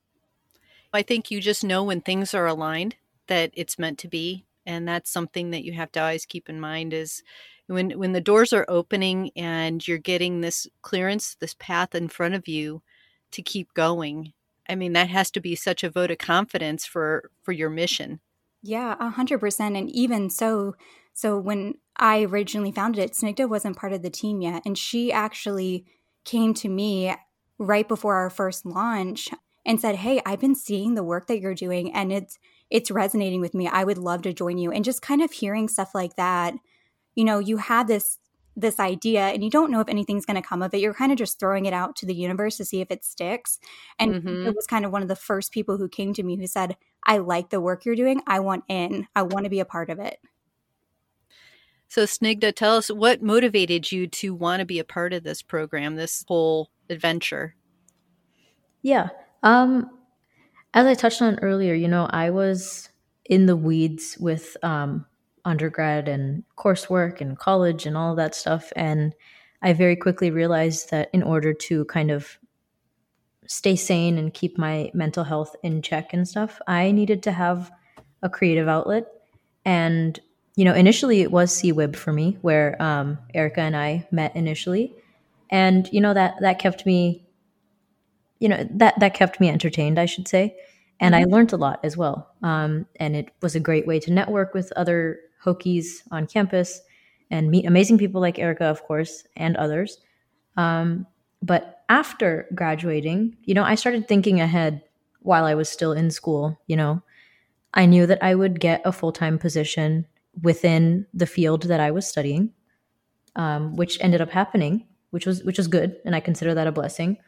I 0.93 1.03
think 1.03 1.31
you 1.31 1.41
just 1.41 1.65
know 1.65 1.83
when 1.83 2.01
things 2.01 2.35
are 2.35 2.47
aligned 2.47 2.97
that 3.27 3.51
it's 3.55 3.79
meant 3.79 3.99
to 3.99 4.09
be. 4.09 4.47
And 4.67 4.89
that's 4.89 5.11
something 5.11 5.51
that 5.51 5.65
you 5.65 5.73
have 5.73 5.93
to 5.93 6.01
always 6.01 6.25
keep 6.25 6.49
in 6.49 6.61
mind 6.61 6.95
is 6.95 7.23
when 7.67 7.91
when 7.99 8.13
the 8.13 8.21
doors 8.21 8.53
are 8.53 8.67
opening 8.69 9.31
and 9.37 9.87
you're 9.87 9.99
getting 9.99 10.41
this 10.41 10.67
clearance, 10.83 11.37
this 11.41 11.55
path 11.59 11.95
in 11.95 12.09
front 12.09 12.35
of 12.35 12.49
you 12.49 12.83
to 13.33 13.43
keep 13.43 13.75
going. 13.75 14.33
I 14.69 14.75
mean, 14.75 14.95
that 14.95 15.11
has 15.11 15.31
to 15.33 15.41
be 15.41 15.55
such 15.55 15.83
a 15.83 15.91
vote 15.91 16.11
of 16.11 16.19
confidence 16.19 16.87
for 16.87 17.31
for 17.43 17.53
your 17.53 17.71
mission. 17.71 18.21
Yeah, 18.63 18.97
a 18.99 19.11
hundred 19.11 19.41
percent. 19.41 19.77
And 19.77 19.91
even 19.91 20.31
so, 20.31 20.77
so 21.15 21.39
when 21.39 21.75
I 21.97 22.25
originally 22.25 22.73
founded 22.73 23.03
it, 23.03 23.13
Snigdha 23.13 23.49
wasn't 23.49 23.77
part 23.77 23.93
of 23.93 24.03
the 24.03 24.11
team 24.11 24.41
yet, 24.41 24.63
and 24.67 24.77
she 24.77 25.13
actually 25.13 25.87
came 26.25 26.53
to 26.55 26.69
me 26.69 27.15
right 27.59 27.87
before 27.87 28.17
our 28.17 28.31
first 28.31 28.67
launch 28.67 29.29
and 29.65 29.81
said, 29.81 29.97
"Hey, 29.97 30.21
I've 30.27 30.41
been 30.41 30.57
seeing 30.57 30.95
the 30.95 31.05
work 31.05 31.29
that 31.29 31.41
you're 31.41 31.55
doing 31.55 31.93
and 31.93 32.13
it's 32.13 32.39
it's 32.69 32.91
resonating 32.91 33.41
with 33.41 33.55
me. 33.55 33.69
I 33.69 33.85
would 33.85 33.99
love 33.99 34.23
to 34.23 34.33
join 34.33 34.59
you." 34.59 34.73
And 34.73 34.85
just 34.85 35.03
kind 35.03 35.23
of 35.23 35.31
hearing 35.31 35.69
stuff 35.69 35.95
like 35.95 36.17
that, 36.17 36.55
you 37.15 37.25
know, 37.25 37.39
you 37.39 37.59
have 37.59 37.87
this 37.87 38.19
this 38.57 38.81
idea 38.81 39.21
and 39.21 39.43
you 39.43 39.51
don't 39.51 39.71
know 39.71 39.81
if 39.81 39.89
anything's 39.89 40.27
going 40.27 40.41
to 40.41 40.49
come 40.49 40.63
of 40.63 40.73
it. 40.75 40.81
You're 40.81 40.95
kind 40.95 41.11
of 41.11 41.19
just 41.19 41.41
throwing 41.41 41.67
it 41.67 41.73
out 41.73 41.97
to 41.97 42.07
the 42.07 42.15
universe 42.15 42.57
to 42.57 42.65
see 42.65 42.81
if 42.81 42.91
it 42.91 43.05
sticks. 43.05 43.59
And 43.99 44.15
mm-hmm. 44.15 44.47
it 44.47 44.55
was 44.55 44.67
kind 44.67 44.85
of 44.85 44.93
one 44.93 45.03
of 45.03 45.09
the 45.09 45.17
first 45.17 45.53
people 45.53 45.77
who 45.77 45.89
came 45.89 46.13
to 46.15 46.23
me 46.25 46.37
who 46.37 46.47
said, 46.49 46.77
"I 47.05 47.19
like 47.19 47.51
the 47.51 47.61
work 47.61 47.85
you're 47.85 47.95
doing. 47.95 48.21
I 48.27 48.41
want 48.41 48.65
in. 48.69 49.07
I 49.15 49.23
want 49.23 49.45
to 49.45 49.51
be 49.51 49.61
a 49.61 49.65
part 49.65 49.91
of 49.91 50.01
it." 50.01 50.19
So, 51.95 52.07
Snigdha, 52.07 52.53
tell 52.53 52.77
us 52.77 52.91
what 52.91 53.23
motivated 53.23 53.93
you 53.93 54.09
to 54.09 54.35
want 54.35 54.59
to 54.59 54.67
be 54.67 54.81
a 54.81 54.85
part 54.85 55.13
of 55.13 55.23
this 55.23 55.43
program, 55.43 55.95
this 55.95 56.25
whole 56.27 56.69
adventure? 56.91 57.55
Yeah. 58.83 59.11
Um, 59.45 59.89
as 60.75 60.87
I 60.89 60.95
touched 60.95 61.23
on 61.23 61.39
earlier, 61.39 61.73
you 61.73 61.87
know, 61.87 62.07
I 62.11 62.31
was 62.31 62.89
in 63.27 63.47
the 63.47 63.55
weeds 63.55 64.19
with 64.19 64.57
um, 64.65 65.07
undergrad 65.45 66.09
and 66.09 66.43
coursework 66.59 67.21
and 67.21 67.39
college 67.39 67.87
and 67.87 67.97
all 67.97 68.17
that 68.17 68.35
stuff. 68.35 68.73
And 68.75 69.15
I 69.63 69.73
very 69.73 69.95
quickly 69.95 70.33
realized 70.33 70.91
that 70.91 71.11
in 71.13 71.23
order 71.23 71.55
to 71.55 71.85
kind 71.85 72.11
of 72.11 72.41
stay 73.47 73.77
sane 73.77 74.19
and 74.19 74.35
keep 74.35 74.59
my 74.59 74.91
mental 74.95 75.23
health 75.23 75.55
in 75.63 75.81
check 75.81 76.13
and 76.13 76.27
stuff, 76.27 76.61
I 76.67 76.91
needed 76.91 77.23
to 77.23 77.31
have 77.31 77.71
a 78.21 78.29
creative 78.29 78.67
outlet. 78.67 79.07
And, 79.65 80.19
you 80.57 80.65
know, 80.65 80.75
initially 80.75 81.21
it 81.21 81.33
was 81.33 81.53
CWIB 81.61 81.97
for 81.97 82.13
me, 82.13 82.39
where 82.43 82.81
um, 82.81 83.19
Erica 83.35 83.61
and 83.61 83.77
I 83.77 84.07
met 84.11 84.35
initially. 84.37 84.95
And 85.51 85.89
you 85.93 86.01
know 86.01 86.15
that 86.15 86.37
that 86.41 86.59
kept 86.59 86.87
me 86.87 87.25
you 88.41 88.49
know 88.49 88.67
that 88.71 88.99
that 89.01 89.15
kept 89.15 89.41
me 89.41 89.49
entertained 89.49 89.99
i 89.99 90.07
should 90.07 90.29
say. 90.29 90.57
And 91.01 91.15
mm-hmm. 91.15 91.29
i 91.29 91.37
learned 91.37 91.53
a 91.53 91.57
lot 91.57 91.81
as 91.83 91.97
well. 91.97 92.31
Um, 92.43 92.87
and 92.97 93.15
it 93.17 93.31
was 93.43 93.55
a 93.55 93.61
great 93.61 93.87
way 93.87 94.01
to 94.01 94.13
network 94.13 94.55
with 94.55 94.73
other 94.77 95.21
hokies 95.45 96.03
on 96.11 96.27
campus 96.27 96.81
and 97.31 97.51
meet 97.51 97.67
amazing 97.67 97.99
people 97.99 98.21
like 98.21 98.39
erica 98.39 98.65
of 98.65 98.83
course 98.83 99.25
and 99.37 99.57
others. 99.57 99.99
Um, 100.57 101.07
but 101.43 101.83
after 101.89 102.49
graduating 102.55 103.37
you 103.45 103.55
know 103.55 103.65
i 103.65 103.75
started 103.75 104.09
thinking 104.09 104.41
ahead 104.41 104.83
while 105.21 105.45
i 105.45 105.55
was 105.55 105.69
still 105.69 105.93
in 105.93 106.11
school 106.11 106.59
you 106.67 106.77
know. 106.77 107.03
I 107.77 107.87
knew 107.87 108.07
that 108.07 108.23
i 108.23 108.35
would 108.35 108.61
get 108.61 108.83
a 108.85 108.93
full-time 108.93 109.39
position 109.39 110.07
within 110.43 111.07
the 111.15 111.27
field 111.27 111.63
that 111.65 111.81
i 111.81 111.91
was 111.91 112.07
studying 112.07 112.53
um, 113.37 113.75
which 113.77 113.99
ended 114.01 114.21
up 114.21 114.31
happening 114.31 114.87
which 115.15 115.27
was 115.27 115.45
which 115.45 115.59
was 115.59 115.69
good, 115.69 115.97
and 116.05 116.17
I 116.17 116.19
consider 116.19 116.55
that 116.55 116.67
a 116.67 116.73
blessing. 116.73 117.19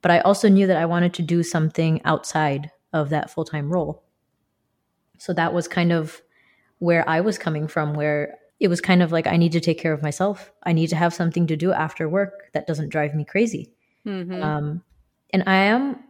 But 0.00 0.10
I 0.10 0.20
also 0.20 0.48
knew 0.48 0.66
that 0.66 0.78
I 0.78 0.86
wanted 0.86 1.12
to 1.14 1.22
do 1.22 1.42
something 1.42 2.00
outside 2.06 2.70
of 2.94 3.10
that 3.10 3.28
full 3.28 3.44
time 3.44 3.70
role. 3.70 4.02
So 5.18 5.34
that 5.34 5.52
was 5.52 5.68
kind 5.68 5.92
of 5.92 6.22
where 6.78 7.06
I 7.06 7.20
was 7.20 7.36
coming 7.36 7.68
from, 7.68 7.92
where 7.92 8.38
it 8.60 8.68
was 8.68 8.80
kind 8.80 9.02
of 9.02 9.12
like 9.12 9.26
I 9.26 9.36
need 9.36 9.52
to 9.52 9.60
take 9.60 9.78
care 9.78 9.92
of 9.92 10.02
myself. 10.02 10.50
I 10.62 10.72
need 10.72 10.86
to 10.86 10.96
have 10.96 11.12
something 11.12 11.46
to 11.48 11.54
do 11.54 11.70
after 11.70 12.08
work 12.08 12.50
that 12.54 12.66
doesn't 12.66 12.88
drive 12.88 13.14
me 13.14 13.26
crazy. 13.26 13.74
Mm-hmm. 14.06 14.42
Um, 14.42 14.82
and 15.28 15.42
I 15.46 15.56
am, 15.56 16.02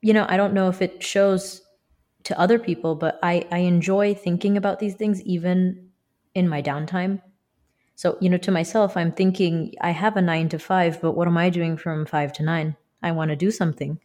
you 0.00 0.12
know, 0.12 0.26
I 0.28 0.36
don't 0.36 0.54
know 0.54 0.68
if 0.68 0.82
it 0.82 1.04
shows 1.04 1.62
to 2.24 2.36
other 2.36 2.58
people, 2.58 2.96
but 2.96 3.20
I, 3.22 3.46
I 3.52 3.58
enjoy 3.58 4.14
thinking 4.14 4.56
about 4.56 4.80
these 4.80 4.94
things 4.94 5.22
even 5.22 5.83
in 6.34 6.48
my 6.48 6.60
downtime. 6.62 7.22
So, 7.96 8.18
you 8.20 8.28
know, 8.28 8.38
to 8.38 8.50
myself, 8.50 8.96
I'm 8.96 9.12
thinking 9.12 9.74
I 9.80 9.90
have 9.90 10.16
a 10.16 10.22
nine 10.22 10.48
to 10.50 10.58
five, 10.58 11.00
but 11.00 11.12
what 11.12 11.28
am 11.28 11.38
I 11.38 11.48
doing 11.48 11.76
from 11.76 12.06
five 12.06 12.32
to 12.34 12.42
nine? 12.42 12.76
I 13.02 13.12
want 13.12 13.28
to 13.30 13.36
do 13.36 13.50
something. 13.50 14.00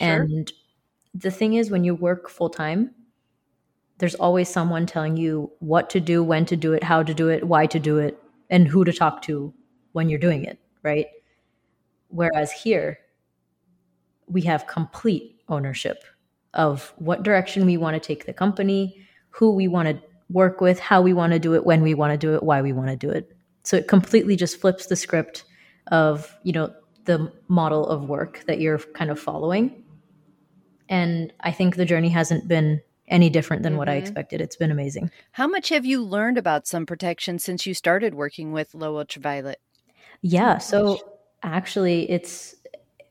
Sure. 0.00 0.22
And 0.22 0.52
the 1.14 1.30
thing 1.30 1.54
is, 1.54 1.70
when 1.70 1.84
you 1.84 1.94
work 1.94 2.28
full 2.28 2.50
time, 2.50 2.94
there's 3.98 4.14
always 4.14 4.48
someone 4.48 4.86
telling 4.86 5.16
you 5.16 5.50
what 5.60 5.90
to 5.90 6.00
do, 6.00 6.22
when 6.22 6.46
to 6.46 6.56
do 6.56 6.72
it, 6.72 6.82
how 6.82 7.02
to 7.02 7.14
do 7.14 7.28
it, 7.28 7.46
why 7.46 7.66
to 7.66 7.78
do 7.78 7.98
it, 7.98 8.22
and 8.48 8.66
who 8.66 8.84
to 8.84 8.92
talk 8.92 9.22
to 9.22 9.52
when 9.92 10.08
you're 10.08 10.18
doing 10.18 10.44
it, 10.44 10.58
right? 10.82 11.06
Whereas 12.08 12.50
here, 12.50 12.98
we 14.26 14.42
have 14.42 14.66
complete 14.66 15.42
ownership 15.48 16.04
of 16.54 16.92
what 16.96 17.22
direction 17.22 17.66
we 17.66 17.76
want 17.76 17.94
to 17.94 18.06
take 18.06 18.26
the 18.26 18.32
company, 18.32 19.06
who 19.28 19.52
we 19.52 19.68
want 19.68 19.88
to 19.88 20.02
work 20.30 20.60
with, 20.60 20.78
how 20.78 21.02
we 21.02 21.12
want 21.12 21.32
to 21.32 21.38
do 21.38 21.54
it, 21.54 21.64
when 21.64 21.82
we 21.82 21.94
want 21.94 22.12
to 22.12 22.18
do 22.18 22.34
it, 22.34 22.42
why 22.42 22.62
we 22.62 22.72
want 22.72 22.88
to 22.88 22.96
do 22.96 23.10
it. 23.10 23.32
So 23.64 23.76
it 23.76 23.88
completely 23.88 24.36
just 24.36 24.60
flips 24.60 24.86
the 24.86 24.96
script 24.96 25.44
of, 25.90 26.34
you 26.42 26.52
know, 26.52 26.72
the 27.04 27.32
model 27.48 27.86
of 27.86 28.08
work 28.08 28.44
that 28.46 28.60
you're 28.60 28.78
kind 28.78 29.10
of 29.10 29.18
following. 29.18 29.84
And 30.88 31.32
I 31.40 31.52
think 31.52 31.76
the 31.76 31.84
journey 31.84 32.08
hasn't 32.08 32.48
been 32.48 32.80
any 33.08 33.28
different 33.28 33.62
than 33.62 33.72
mm-hmm. 33.72 33.78
what 33.78 33.88
I 33.88 33.94
mm-hmm. 33.94 34.02
expected. 34.02 34.40
It's 34.40 34.56
been 34.56 34.70
amazing. 34.70 35.10
How 35.32 35.46
much 35.46 35.68
have 35.70 35.84
you 35.84 36.02
learned 36.02 36.38
about 36.38 36.66
sun 36.66 36.86
protection 36.86 37.38
since 37.38 37.66
you 37.66 37.74
started 37.74 38.14
working 38.14 38.52
with 38.52 38.74
low 38.74 38.98
ultraviolet? 38.98 39.58
Yeah, 40.22 40.58
so 40.58 40.98
actually 41.42 42.10
it's 42.10 42.54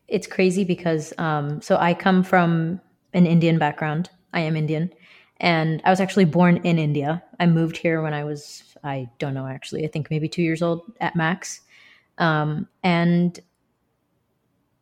it's 0.07 0.27
crazy 0.27 0.63
because 0.63 1.13
um 1.17 1.61
so 1.61 1.77
I 1.77 1.93
come 1.93 2.23
from 2.23 2.79
an 3.13 3.25
Indian 3.25 3.57
background. 3.57 4.09
I 4.33 4.41
am 4.41 4.55
Indian 4.55 4.91
and 5.39 5.81
I 5.85 5.89
was 5.89 6.01
actually 6.01 6.25
born 6.25 6.57
in 6.57 6.77
India. 6.77 7.23
I 7.39 7.45
moved 7.45 7.77
here 7.77 8.01
when 8.01 8.13
I 8.13 8.23
was, 8.23 8.63
I 8.83 9.09
don't 9.19 9.33
know 9.33 9.47
actually, 9.47 9.85
I 9.85 9.87
think 9.87 10.09
maybe 10.09 10.27
two 10.27 10.41
years 10.41 10.61
old 10.61 10.81
at 10.99 11.15
max. 11.15 11.61
Um, 12.17 12.67
and, 12.83 13.39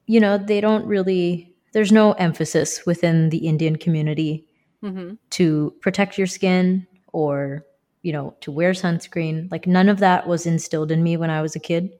you 0.07 0.19
know, 0.19 0.37
they 0.37 0.59
don't 0.59 0.85
really, 0.85 1.53
there's 1.73 1.91
no 1.91 2.13
emphasis 2.13 2.85
within 2.85 3.29
the 3.29 3.47
Indian 3.47 3.75
community 3.75 4.45
mm-hmm. 4.83 5.15
to 5.31 5.73
protect 5.81 6.17
your 6.17 6.27
skin 6.27 6.87
or, 7.13 7.63
you 8.01 8.11
know, 8.11 8.35
to 8.41 8.51
wear 8.51 8.71
sunscreen. 8.71 9.51
Like 9.51 9.67
none 9.67 9.89
of 9.89 9.99
that 9.99 10.27
was 10.27 10.47
instilled 10.47 10.91
in 10.91 11.03
me 11.03 11.17
when 11.17 11.29
I 11.29 11.43
was 11.43 11.55
a 11.55 11.59
kid. 11.59 11.91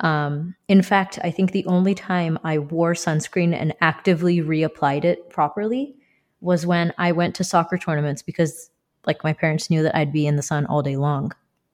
Um, 0.00 0.56
in 0.66 0.82
fact, 0.82 1.20
I 1.22 1.30
think 1.30 1.52
the 1.52 1.64
only 1.66 1.94
time 1.94 2.38
I 2.42 2.58
wore 2.58 2.94
sunscreen 2.94 3.54
and 3.54 3.74
actively 3.80 4.40
reapplied 4.40 5.04
it 5.04 5.30
properly 5.30 5.96
was 6.40 6.66
when 6.66 6.92
I 6.98 7.12
went 7.12 7.34
to 7.36 7.44
soccer 7.44 7.78
tournaments 7.78 8.22
because 8.22 8.70
like 9.06 9.24
my 9.24 9.32
parents 9.32 9.70
knew 9.70 9.82
that 9.82 9.96
I'd 9.96 10.12
be 10.12 10.26
in 10.26 10.36
the 10.36 10.42
sun 10.42 10.66
all 10.66 10.82
day 10.82 10.96
long. 10.96 11.32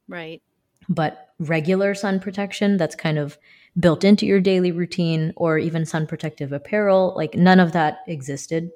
Right. 0.09 0.43
But 0.89 1.31
regular 1.39 1.95
sun 1.95 2.21
protection 2.21 2.77
that's 2.77 2.95
kind 2.95 3.19
of 3.19 3.39
built 3.79 4.05
into 4.05 4.27
your 4.27 4.41
daily 4.41 4.71
routine 4.71 5.33
or 5.37 5.59
even 5.59 5.87
sun 5.87 6.07
protective 6.07 6.53
apparel, 6.53 7.15
like 7.17 7.35
none 7.35 7.59
of 7.59 7.73
that 7.73 7.99
existed. 8.07 8.71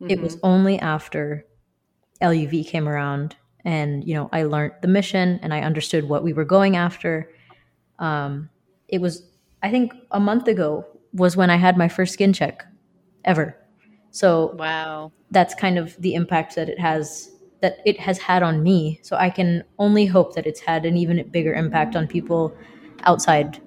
Mm-hmm. 0.00 0.10
It 0.10 0.20
was 0.20 0.36
mm-hmm. 0.36 0.46
only 0.46 0.78
after 0.78 1.44
LUV 2.22 2.66
came 2.66 2.88
around 2.88 3.36
and 3.64 4.06
you 4.06 4.14
know 4.14 4.30
I 4.32 4.44
learned 4.44 4.74
the 4.80 4.88
mission 4.88 5.40
and 5.42 5.52
I 5.52 5.60
understood 5.60 6.08
what 6.08 6.22
we 6.22 6.32
were 6.32 6.44
going 6.44 6.76
after 6.76 7.30
Um, 7.98 8.50
it 8.88 9.00
was, 9.00 9.22
I 9.62 9.70
think, 9.70 9.92
a 10.10 10.20
month 10.20 10.48
ago 10.48 10.86
was 11.12 11.36
when 11.36 11.50
I 11.50 11.56
had 11.56 11.76
my 11.76 11.88
first 11.88 12.12
skin 12.12 12.32
check 12.32 12.64
ever. 13.24 13.56
So 14.16 14.54
wow, 14.56 15.12
that's 15.30 15.54
kind 15.54 15.78
of 15.78 15.96
the 16.00 16.14
impact 16.14 16.54
that 16.56 16.68
it 16.68 16.78
has 16.78 17.30
that 17.60 17.78
it 17.84 17.98
has 18.00 18.18
had 18.18 18.42
on 18.42 18.62
me. 18.62 18.98
So 19.02 19.16
I 19.16 19.30
can 19.30 19.62
only 19.78 20.06
hope 20.06 20.34
that 20.34 20.46
it's 20.46 20.60
had 20.60 20.86
an 20.86 20.96
even 20.96 21.26
bigger 21.28 21.54
impact 21.54 21.96
on 21.96 22.06
people 22.06 22.54
outside 23.04 23.60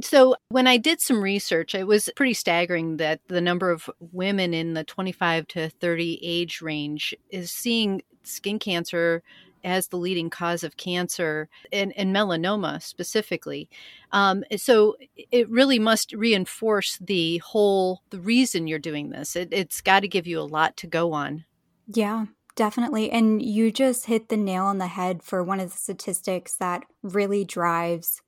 so, 0.00 0.34
when 0.48 0.66
I 0.66 0.76
did 0.76 1.00
some 1.00 1.22
research, 1.22 1.74
it 1.74 1.86
was 1.86 2.10
pretty 2.16 2.34
staggering 2.34 2.96
that 2.96 3.20
the 3.28 3.40
number 3.40 3.70
of 3.70 3.88
women 4.00 4.52
in 4.52 4.74
the 4.74 4.82
25 4.84 5.46
to 5.48 5.70
30 5.70 6.18
age 6.22 6.60
range 6.60 7.14
is 7.30 7.52
seeing 7.52 8.02
skin 8.24 8.58
cancer 8.58 9.22
as 9.64 9.88
the 9.88 9.96
leading 9.96 10.30
cause 10.30 10.62
of 10.62 10.76
cancer 10.76 11.48
and, 11.72 11.92
and 11.96 12.14
melanoma 12.14 12.82
specifically. 12.82 13.68
Um, 14.12 14.44
so 14.56 14.96
it 15.16 15.48
really 15.48 15.78
must 15.78 16.12
reinforce 16.12 16.98
the 16.98 17.38
whole 17.38 18.02
the 18.10 18.20
reason 18.20 18.66
you're 18.66 18.78
doing 18.78 19.10
this. 19.10 19.34
It, 19.34 19.48
it's 19.50 19.80
got 19.80 20.00
to 20.00 20.08
give 20.08 20.26
you 20.26 20.38
a 20.38 20.42
lot 20.42 20.76
to 20.78 20.86
go 20.86 21.12
on. 21.12 21.44
Yeah, 21.86 22.26
definitely. 22.56 23.10
And 23.10 23.42
you 23.42 23.72
just 23.72 24.06
hit 24.06 24.28
the 24.28 24.36
nail 24.36 24.64
on 24.64 24.78
the 24.78 24.86
head 24.86 25.22
for 25.22 25.42
one 25.42 25.60
of 25.60 25.70
the 25.70 25.76
statistics 25.76 26.54
that 26.56 26.84
really 27.02 27.44
drives 27.44 28.20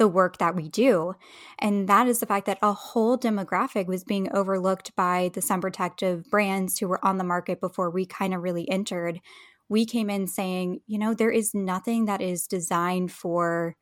the 0.00 0.08
work 0.08 0.38
that 0.38 0.56
we 0.56 0.66
do. 0.66 1.14
And 1.58 1.86
that 1.86 2.08
is 2.08 2.20
the 2.20 2.26
fact 2.26 2.46
that 2.46 2.58
a 2.62 2.72
whole 2.72 3.18
demographic 3.18 3.86
was 3.86 4.02
being 4.02 4.32
overlooked 4.32 4.96
by 4.96 5.30
the 5.34 5.42
sun 5.42 5.60
protective 5.60 6.24
brands 6.30 6.78
who 6.78 6.88
were 6.88 7.04
on 7.04 7.18
the 7.18 7.24
market 7.24 7.60
before 7.60 7.90
we 7.90 8.06
kind 8.06 8.32
of 8.32 8.42
really 8.42 8.68
entered. 8.70 9.20
We 9.70 9.86
came 9.86 10.10
in 10.10 10.26
saying, 10.26 10.80
you 10.88 10.98
know, 10.98 11.14
there 11.14 11.30
is 11.30 11.54
nothing 11.54 12.06
that 12.06 12.20
is 12.20 12.48
designed 12.48 13.12
for 13.12 13.76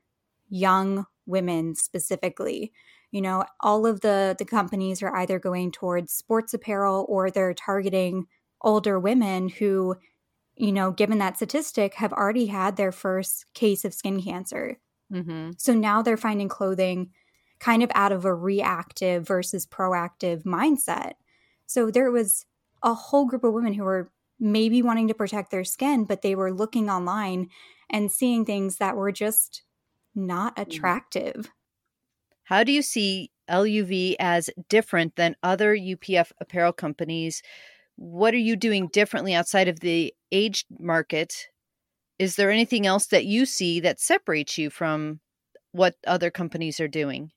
young 0.50 1.06
women 1.24 1.74
specifically. 1.74 2.72
You 3.10 3.22
know, 3.22 3.46
all 3.60 3.86
of 3.86 4.02
the 4.02 4.36
the 4.38 4.44
companies 4.44 5.02
are 5.02 5.16
either 5.16 5.38
going 5.38 5.72
towards 5.72 6.12
sports 6.12 6.52
apparel 6.52 7.06
or 7.08 7.30
they're 7.30 7.54
targeting 7.54 8.26
older 8.60 9.00
women 9.00 9.48
who, 9.48 9.96
you 10.56 10.72
know, 10.72 10.90
given 10.90 11.18
that 11.18 11.36
statistic, 11.36 11.94
have 11.94 12.12
already 12.12 12.46
had 12.46 12.76
their 12.76 12.92
first 12.92 13.46
case 13.54 13.84
of 13.84 13.94
skin 13.94 14.22
cancer. 14.22 14.78
Mm-hmm. 15.10 15.52
So 15.56 15.72
now 15.72 16.02
they're 16.02 16.18
finding 16.18 16.48
clothing 16.48 17.12
kind 17.60 17.82
of 17.82 17.90
out 17.94 18.12
of 18.12 18.26
a 18.26 18.34
reactive 18.34 19.26
versus 19.26 19.66
proactive 19.66 20.42
mindset. 20.42 21.12
So 21.66 21.90
there 21.90 22.10
was 22.10 22.44
a 22.82 22.92
whole 22.92 23.24
group 23.24 23.42
of 23.42 23.54
women 23.54 23.72
who 23.72 23.84
were 23.84 24.10
maybe 24.40 24.82
wanting 24.82 25.08
to 25.08 25.14
protect 25.14 25.50
their 25.50 25.64
skin, 25.64 26.04
but 26.04 26.22
they 26.22 26.34
were 26.34 26.52
looking 26.52 26.88
online 26.88 27.48
and 27.90 28.12
seeing 28.12 28.44
things 28.44 28.76
that 28.76 28.96
were 28.96 29.12
just 29.12 29.62
not 30.14 30.56
mm. 30.56 30.62
attractive. 30.62 31.50
How 32.44 32.64
do 32.64 32.72
you 32.72 32.82
see 32.82 33.30
LUV 33.50 34.16
as 34.18 34.50
different 34.68 35.16
than 35.16 35.36
other 35.42 35.76
UPF 35.76 36.32
apparel 36.40 36.72
companies? 36.72 37.42
What 37.96 38.32
are 38.32 38.38
you 38.38 38.56
doing 38.56 38.88
differently 38.88 39.34
outside 39.34 39.68
of 39.68 39.80
the 39.80 40.14
age 40.30 40.64
market 40.78 41.48
is 42.18 42.36
there 42.36 42.50
anything 42.50 42.86
else 42.86 43.06
that 43.06 43.26
you 43.26 43.46
see 43.46 43.80
that 43.80 44.00
separates 44.00 44.58
you 44.58 44.70
from 44.70 45.20
what 45.72 45.94
other 46.06 46.30
companies 46.30 46.80
are 46.80 46.88
doing? 46.88 47.30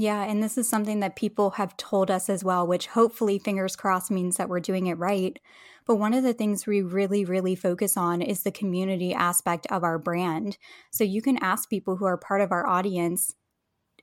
Yeah, 0.00 0.22
and 0.24 0.42
this 0.42 0.56
is 0.56 0.66
something 0.66 1.00
that 1.00 1.14
people 1.14 1.50
have 1.50 1.76
told 1.76 2.10
us 2.10 2.30
as 2.30 2.42
well, 2.42 2.66
which 2.66 2.86
hopefully, 2.86 3.38
fingers 3.38 3.76
crossed, 3.76 4.10
means 4.10 4.38
that 4.38 4.48
we're 4.48 4.58
doing 4.58 4.86
it 4.86 4.96
right. 4.96 5.38
But 5.86 5.96
one 5.96 6.14
of 6.14 6.22
the 6.22 6.32
things 6.32 6.66
we 6.66 6.80
really, 6.80 7.26
really 7.26 7.54
focus 7.54 7.98
on 7.98 8.22
is 8.22 8.42
the 8.42 8.50
community 8.50 9.12
aspect 9.12 9.66
of 9.66 9.84
our 9.84 9.98
brand. 9.98 10.56
So 10.90 11.04
you 11.04 11.20
can 11.20 11.36
ask 11.42 11.68
people 11.68 11.96
who 11.96 12.06
are 12.06 12.16
part 12.16 12.40
of 12.40 12.50
our 12.50 12.66
audience 12.66 13.34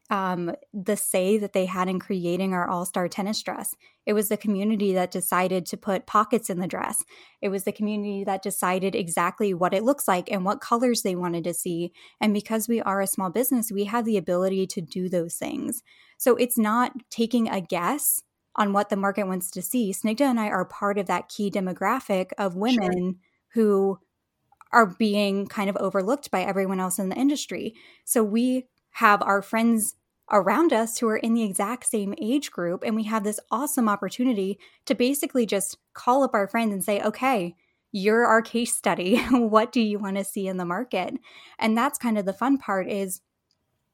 um, 0.09 0.53
the 0.73 0.95
say 0.95 1.37
that 1.37 1.53
they 1.53 1.65
had 1.65 1.89
in 1.89 1.99
creating 1.99 2.53
our 2.53 2.67
all 2.67 2.85
star 2.85 3.07
tennis 3.07 3.41
dress. 3.41 3.75
It 4.05 4.13
was 4.13 4.29
the 4.29 4.37
community 4.37 4.93
that 4.93 5.11
decided 5.11 5.65
to 5.65 5.77
put 5.77 6.05
pockets 6.05 6.49
in 6.49 6.59
the 6.59 6.67
dress. 6.67 7.03
It 7.41 7.49
was 7.49 7.65
the 7.65 7.73
community 7.73 8.23
that 8.23 8.41
decided 8.41 8.95
exactly 8.95 9.53
what 9.53 9.73
it 9.73 9.83
looks 9.83 10.07
like 10.07 10.31
and 10.31 10.45
what 10.45 10.61
colors 10.61 11.01
they 11.01 11.15
wanted 11.15 11.43
to 11.43 11.53
see. 11.53 11.91
And 12.21 12.33
because 12.33 12.69
we 12.69 12.81
are 12.81 13.01
a 13.01 13.07
small 13.07 13.29
business, 13.29 13.71
we 13.71 13.83
have 13.85 14.05
the 14.05 14.17
ability 14.17 14.65
to 14.67 14.81
do 14.81 15.09
those 15.09 15.35
things. 15.35 15.83
So 16.17 16.35
it's 16.37 16.57
not 16.57 16.93
taking 17.09 17.49
a 17.49 17.59
guess 17.59 18.23
on 18.55 18.73
what 18.73 18.89
the 18.89 18.95
market 18.95 19.27
wants 19.27 19.51
to 19.51 19.61
see. 19.61 19.91
Snigdha 19.91 20.21
and 20.21 20.39
I 20.39 20.47
are 20.47 20.65
part 20.65 20.97
of 20.97 21.05
that 21.07 21.29
key 21.29 21.51
demographic 21.51 22.31
of 22.37 22.55
women 22.55 23.19
sure. 23.53 23.63
who 23.63 23.99
are 24.71 24.85
being 24.85 25.47
kind 25.47 25.69
of 25.69 25.77
overlooked 25.77 26.31
by 26.31 26.41
everyone 26.41 26.79
else 26.79 26.97
in 26.97 27.09
the 27.09 27.15
industry. 27.15 27.75
So 28.03 28.23
we 28.23 28.65
have 28.97 29.21
our 29.21 29.43
friends 29.43 29.93
around 30.31 30.73
us 30.73 30.97
who 30.97 31.07
are 31.07 31.17
in 31.17 31.35
the 31.35 31.43
exact 31.43 31.85
same 31.85 32.15
age 32.19 32.49
group. 32.49 32.83
And 32.83 32.95
we 32.95 33.03
have 33.03 33.23
this 33.23 33.39
awesome 33.51 33.87
opportunity 33.87 34.57
to 34.87 34.95
basically 34.95 35.45
just 35.45 35.77
call 35.93 36.23
up 36.23 36.33
our 36.33 36.47
friends 36.47 36.73
and 36.73 36.83
say, 36.83 36.99
okay, 37.01 37.55
you're 37.91 38.25
our 38.25 38.41
case 38.41 38.75
study. 38.75 39.17
what 39.31 39.71
do 39.71 39.81
you 39.81 39.99
want 39.99 40.17
to 40.17 40.23
see 40.23 40.47
in 40.47 40.57
the 40.57 40.65
market? 40.65 41.13
And 41.59 41.77
that's 41.77 41.99
kind 41.99 42.17
of 42.17 42.25
the 42.25 42.33
fun 42.33 42.57
part 42.57 42.89
is 42.89 43.21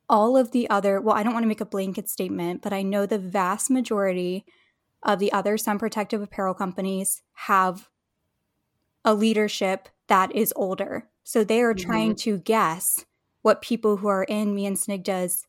all 0.07 0.37
of 0.37 0.51
the 0.51 0.69
other, 0.69 1.01
well, 1.01 1.17
I 1.17 1.23
don't 1.23 1.33
want 1.33 1.43
to 1.43 1.49
make 1.49 1.61
a 1.61 1.65
blanket 1.65 2.07
statement, 2.07 2.61
but 2.61 2.71
I 2.71 2.81
know 2.81 3.05
the 3.05 3.19
vast 3.19 3.69
majority 3.69 4.45
of 5.03 5.19
the 5.19 5.33
other 5.33 5.57
sun 5.57 5.79
protective 5.79 6.21
apparel 6.21 6.53
companies 6.53 7.23
have 7.33 7.89
a 9.03 9.13
leadership 9.13 9.89
that 10.07 10.33
is 10.33 10.53
older. 10.55 11.09
So 11.25 11.43
they 11.43 11.61
are 11.61 11.73
mm-hmm. 11.73 11.85
trying 11.85 12.15
to 12.15 12.37
guess 12.37 13.05
what 13.43 13.61
people 13.61 13.97
who 13.97 14.07
are 14.07 14.23
in 14.23 14.55
me 14.55 14.65
and 14.65 14.77
Snigdha's 14.77 15.45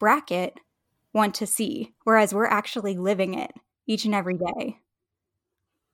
bracket 0.00 0.58
want 1.12 1.34
to 1.36 1.46
see, 1.46 1.94
whereas 2.04 2.34
we're 2.34 2.46
actually 2.46 2.96
living 2.96 3.34
it 3.34 3.52
each 3.86 4.04
and 4.04 4.14
every 4.14 4.36
day. 4.36 4.78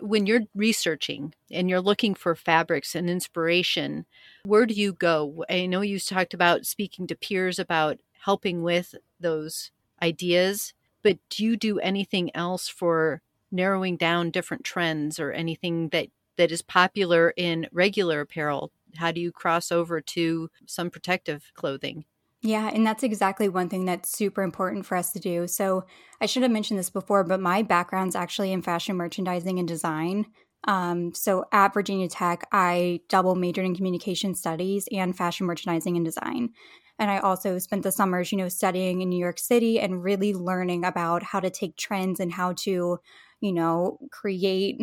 When 0.00 0.26
you're 0.26 0.42
researching 0.54 1.34
and 1.50 1.68
you're 1.68 1.80
looking 1.80 2.14
for 2.14 2.34
fabrics 2.34 2.94
and 2.94 3.08
inspiration, 3.08 4.06
where 4.44 4.66
do 4.66 4.74
you 4.74 4.94
go? 4.94 5.44
I 5.48 5.66
know 5.66 5.82
you 5.82 6.00
talked 6.00 6.34
about 6.34 6.66
speaking 6.66 7.06
to 7.08 7.14
peers 7.14 7.58
about 7.58 7.98
helping 8.24 8.62
with 8.62 8.94
those 9.20 9.70
ideas, 10.02 10.74
but 11.02 11.18
do 11.28 11.44
you 11.44 11.56
do 11.56 11.78
anything 11.78 12.34
else 12.34 12.68
for 12.68 13.22
narrowing 13.50 13.96
down 13.96 14.30
different 14.30 14.64
trends 14.64 15.20
or 15.20 15.30
anything 15.30 15.90
that 15.90 16.08
that 16.36 16.50
is 16.50 16.62
popular 16.62 17.32
in 17.36 17.68
regular 17.70 18.20
apparel? 18.20 18.72
How 18.96 19.12
do 19.12 19.20
you 19.20 19.32
cross 19.32 19.72
over 19.72 20.00
to 20.00 20.50
some 20.66 20.90
protective 20.90 21.52
clothing? 21.54 22.04
Yeah, 22.44 22.70
and 22.74 22.84
that's 22.84 23.04
exactly 23.04 23.48
one 23.48 23.68
thing 23.68 23.84
that's 23.84 24.10
super 24.10 24.42
important 24.42 24.84
for 24.84 24.96
us 24.96 25.12
to 25.12 25.20
do. 25.20 25.46
So, 25.46 25.84
I 26.20 26.26
should 26.26 26.42
have 26.42 26.50
mentioned 26.50 26.78
this 26.78 26.90
before, 26.90 27.22
but 27.24 27.40
my 27.40 27.62
background's 27.62 28.16
actually 28.16 28.52
in 28.52 28.62
fashion 28.62 28.96
merchandising 28.96 29.58
and 29.60 29.68
design. 29.68 30.26
Um, 30.64 31.14
so, 31.14 31.44
at 31.52 31.72
Virginia 31.72 32.08
Tech, 32.08 32.48
I 32.50 33.00
double 33.08 33.36
majored 33.36 33.64
in 33.64 33.76
communication 33.76 34.34
studies 34.34 34.88
and 34.90 35.16
fashion 35.16 35.46
merchandising 35.46 35.96
and 35.96 36.04
design. 36.04 36.50
And 36.98 37.10
I 37.12 37.18
also 37.18 37.58
spent 37.58 37.84
the 37.84 37.92
summers, 37.92 38.32
you 38.32 38.38
know, 38.38 38.48
studying 38.48 39.02
in 39.02 39.08
New 39.08 39.18
York 39.18 39.38
City 39.38 39.78
and 39.78 40.02
really 40.02 40.34
learning 40.34 40.84
about 40.84 41.22
how 41.22 41.38
to 41.40 41.50
take 41.50 41.76
trends 41.76 42.18
and 42.18 42.32
how 42.32 42.54
to, 42.54 42.98
you 43.40 43.52
know, 43.52 43.98
create 44.10 44.80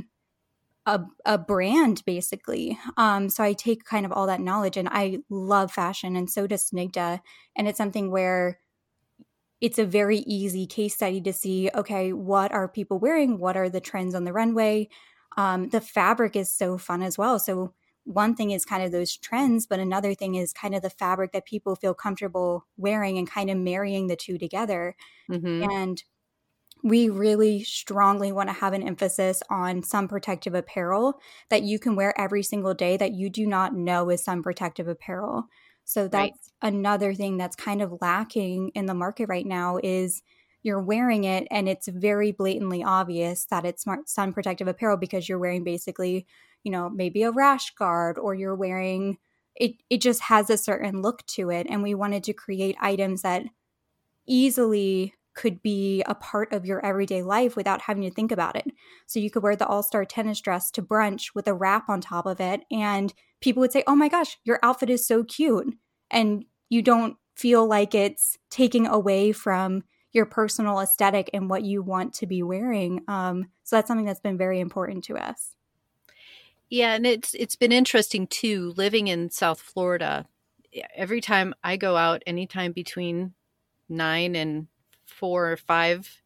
a, 0.90 1.06
a 1.26 1.38
brand 1.38 2.04
basically. 2.06 2.80
Um, 2.98 3.30
so 3.30 3.44
I 3.44 3.54
take 3.54 3.86
kind 3.86 4.06
of 4.06 4.12
all 4.12 4.26
that 4.28 4.42
knowledge 4.42 4.76
and 4.76 4.90
I 4.90 5.20
love 5.30 5.72
fashion 5.72 6.16
and 6.16 6.30
so 6.30 6.48
does 6.48 6.70
Snigdha. 6.70 7.20
And 7.56 7.68
it's 7.68 7.78
something 7.78 8.10
where 8.10 8.60
it's 9.62 9.78
a 9.78 9.86
very 9.86 10.20
easy 10.20 10.66
case 10.66 10.96
study 10.96 11.22
to 11.22 11.34
see 11.34 11.70
okay, 11.76 12.12
what 12.12 12.52
are 12.52 12.68
people 12.68 12.98
wearing? 12.98 13.38
What 13.38 13.56
are 13.56 13.70
the 13.70 13.82
trends 13.82 14.16
on 14.16 14.24
the 14.24 14.34
runway? 14.34 14.90
Um, 15.38 15.70
the 15.70 15.82
fabric 15.82 16.36
is 16.36 16.52
so 16.52 16.78
fun 16.78 17.04
as 17.04 17.18
well. 17.18 17.38
So 17.38 17.74
one 18.06 18.34
thing 18.34 18.50
is 18.50 18.66
kind 18.66 18.82
of 18.82 18.92
those 18.92 19.16
trends, 19.16 19.68
but 19.68 19.80
another 19.80 20.16
thing 20.16 20.34
is 20.34 20.54
kind 20.54 20.74
of 20.74 20.82
the 20.82 20.90
fabric 20.90 21.34
that 21.34 21.46
people 21.46 21.76
feel 21.76 21.94
comfortable 21.94 22.66
wearing 22.78 23.20
and 23.20 23.30
kind 23.30 23.52
of 23.52 23.58
marrying 23.58 24.08
the 24.08 24.16
two 24.16 24.40
together. 24.40 24.96
Mm-hmm. 25.30 25.70
And 25.70 26.04
we 26.84 27.10
really 27.10 27.64
strongly 27.64 28.32
want 28.32 28.50
to 28.50 28.54
have 28.54 28.74
an 28.74 28.84
emphasis 28.84 29.44
on 29.50 29.84
sun 29.84 30.08
protective 30.08 30.54
apparel 30.54 31.20
that 31.50 31.64
you 31.64 31.80
can 31.80 31.96
wear 31.96 32.20
every 32.20 32.44
single 32.44 32.74
day 32.74 32.98
that 32.98 33.14
you 33.14 33.30
do 33.30 33.46
not 33.46 33.76
know 33.76 34.10
is 34.10 34.24
sun 34.24 34.42
protective 34.42 34.88
apparel. 34.88 35.46
So 35.84 36.08
that's 36.08 36.52
right. 36.62 36.74
another 36.74 37.14
thing 37.14 37.38
that's 37.38 37.56
kind 37.56 37.82
of 37.82 37.98
lacking 38.00 38.70
in 38.76 38.86
the 38.86 38.94
market 38.94 39.28
right 39.28 39.46
now 39.46 39.80
is 39.84 40.22
you're 40.62 40.82
wearing 40.82 41.24
it 41.24 41.48
and 41.50 41.68
it's 41.68 41.88
very 41.88 42.32
blatantly 42.32 42.84
obvious 42.84 43.46
that 43.46 43.66
it's 43.66 43.86
sun 44.06 44.34
protective 44.34 44.68
apparel 44.68 44.98
because 44.98 45.28
you're 45.28 45.40
wearing 45.40 45.64
basically, 45.64 46.28
you 46.64 46.72
know, 46.72 46.90
maybe 46.90 47.24
a 47.24 47.32
rash 47.32 47.74
guard 47.76 48.18
or 48.18 48.36
you're 48.36 48.56
wearing 48.56 49.18
it 49.56 49.76
it 49.90 50.02
just 50.02 50.22
has 50.22 50.50
a 50.50 50.58
certain 50.58 51.02
look 51.02 51.26
to 51.26 51.50
it 51.50 51.68
and 51.70 51.82
we 51.84 51.96
wanted 51.96 52.24
to 52.24 52.34
create 52.34 52.76
items 52.80 53.24
that 53.24 53.44
easily 54.28 55.14
could 55.40 55.62
be 55.64 56.04
a 56.06 56.14
part 56.14 56.52
of 56.52 56.66
your 56.66 56.86
everyday 56.86 57.24
life 57.24 57.56
without 57.56 57.80
having 57.80 58.04
to 58.04 58.12
think 58.12 58.30
about 58.30 58.58
it. 58.58 58.74
So 59.08 59.22
you 59.22 59.32
could 59.32 59.42
wear 59.42 59.56
the 59.56 59.66
all 59.66 59.82
star 59.82 60.04
tennis 60.04 60.42
dress 60.42 60.70
to 60.72 60.82
brunch 60.82 61.34
with 61.34 61.48
a 61.48 61.54
wrap 61.54 61.88
on 61.88 62.02
top 62.02 62.26
of 62.26 62.42
it, 62.42 62.64
and 62.70 63.14
people 63.40 63.62
would 63.62 63.72
say, 63.72 63.86
Oh 63.88 63.96
my 63.96 64.10
gosh, 64.10 64.38
your 64.44 64.60
outfit 64.62 64.90
is 64.90 65.08
so 65.08 65.24
cute. 65.24 65.74
And 66.12 66.44
you 66.68 66.82
don't 66.82 67.16
feel 67.38 67.66
like 67.66 67.96
it's 67.96 68.38
taking 68.50 68.86
away 68.86 69.32
from 69.32 69.84
your 70.12 70.26
personal 70.26 70.82
aesthetic 70.82 71.30
and 71.34 71.50
what 71.50 71.64
you 71.64 71.82
want 71.82 72.14
to 72.16 72.28
be 72.28 72.44
wearing. 72.44 73.02
Um, 73.08 73.46
so 73.64 73.78
that's 73.78 73.88
something 73.88 74.06
that's 74.06 74.20
been 74.20 74.38
very 74.38 74.60
important 74.60 75.06
to 75.06 75.16
us. 75.16 75.56
Yeah, 76.70 76.96
and 76.96 77.06
it's 77.06 77.34
it's 77.34 77.56
been 77.56 77.72
interesting 77.72 78.28
too 78.28 78.74
living 78.76 79.08
in 79.08 79.30
South 79.30 79.62
Florida. 79.62 80.28
Every 80.94 81.22
time 81.22 81.56
I 81.64 81.78
go 81.78 81.96
out 81.96 82.24
anytime 82.28 82.74
between 82.74 83.34
9 83.88 84.36
and 84.36 84.68
4 85.10 85.52
or 85.52 85.58
5, 85.58 86.22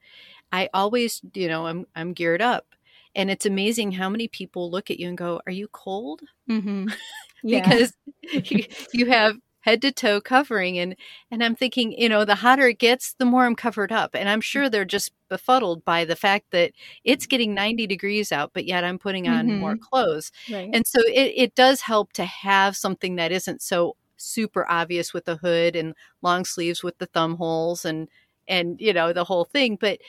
I 0.51 0.69
always, 0.73 1.21
you 1.33 1.47
know, 1.47 1.67
I'm 1.67 1.85
I'm 1.95 2.13
geared 2.13 2.41
up. 2.41 2.67
And 3.15 3.29
it's 3.29 3.45
amazing 3.45 3.91
how 3.91 4.09
many 4.09 4.27
people 4.27 4.71
look 4.71 4.89
at 4.89 4.99
you 4.99 5.07
and 5.07 5.17
go, 5.17 5.41
"Are 5.45 5.51
you 5.51 5.67
cold?" 5.67 6.21
Mm-hmm. 6.49 6.89
Because 7.45 7.93
you, 8.31 8.63
you 8.93 9.07
have 9.07 9.35
head 9.63 9.81
to 9.81 9.91
toe 9.91 10.21
covering 10.21 10.77
and 10.77 10.95
and 11.31 11.43
I'm 11.43 11.55
thinking, 11.55 11.93
you 11.93 12.07
know, 12.07 12.25
the 12.25 12.35
hotter 12.35 12.67
it 12.67 12.79
gets, 12.79 13.15
the 13.15 13.25
more 13.25 13.45
I'm 13.45 13.55
covered 13.55 13.91
up. 13.91 14.11
And 14.13 14.29
I'm 14.29 14.41
sure 14.41 14.69
they're 14.69 14.85
just 14.85 15.11
befuddled 15.29 15.83
by 15.83 16.05
the 16.05 16.15
fact 16.15 16.51
that 16.51 16.71
it's 17.03 17.25
getting 17.25 17.53
90 17.53 17.87
degrees 17.87 18.31
out, 18.31 18.51
but 18.53 18.65
yet 18.65 18.83
I'm 18.83 18.99
putting 18.99 19.27
on 19.27 19.47
mm-hmm. 19.47 19.59
more 19.59 19.77
clothes. 19.77 20.31
Right. 20.51 20.69
And 20.73 20.85
so 20.85 21.01
it, 21.01 21.33
it 21.35 21.55
does 21.55 21.81
help 21.81 22.13
to 22.13 22.25
have 22.25 22.77
something 22.77 23.15
that 23.15 23.31
isn't 23.31 23.61
so 23.61 23.95
super 24.17 24.69
obvious 24.69 25.13
with 25.13 25.25
the 25.25 25.37
hood 25.37 25.75
and 25.75 25.95
long 26.21 26.45
sleeves 26.45 26.83
with 26.83 26.97
the 26.97 27.07
thumb 27.07 27.35
holes 27.35 27.85
and 27.85 28.07
and 28.47 28.79
you 28.79 28.93
know 28.93 29.13
the 29.13 29.23
whole 29.23 29.45
thing 29.45 29.77
but 29.79 29.99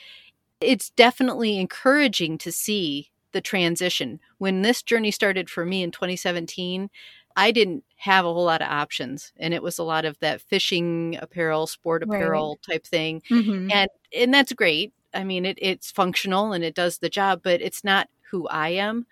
it's 0.61 0.89
definitely 0.91 1.59
encouraging 1.59 2.37
to 2.37 2.51
see 2.51 3.09
the 3.31 3.41
transition 3.41 4.19
when 4.37 4.61
this 4.61 4.81
journey 4.81 5.11
started 5.11 5.49
for 5.49 5.65
me 5.65 5.83
in 5.83 5.91
2017 5.91 6.89
I 7.35 7.51
didn't 7.51 7.83
have 7.97 8.25
a 8.25 8.33
whole 8.33 8.45
lot 8.45 8.61
of 8.61 8.69
options 8.69 9.33
and 9.37 9.53
it 9.53 9.61
was 9.61 9.77
a 9.77 9.83
lot 9.83 10.05
of 10.05 10.17
that 10.19 10.41
fishing 10.41 11.17
apparel, 11.21 11.67
sport 11.67 12.03
apparel 12.03 12.59
right. 12.67 12.73
type 12.75 12.85
thing. 12.85 13.21
Mm-hmm. 13.29 13.71
And 13.71 13.89
and 14.17 14.33
that's 14.33 14.53
great. 14.53 14.93
I 15.13 15.23
mean 15.23 15.45
it 15.45 15.59
it's 15.61 15.91
functional 15.91 16.53
and 16.53 16.63
it 16.63 16.75
does 16.75 16.99
the 16.99 17.09
job, 17.09 17.41
but 17.43 17.61
it's 17.61 17.83
not 17.83 18.09
who 18.31 18.47
I 18.47 18.69
am. 18.69 19.05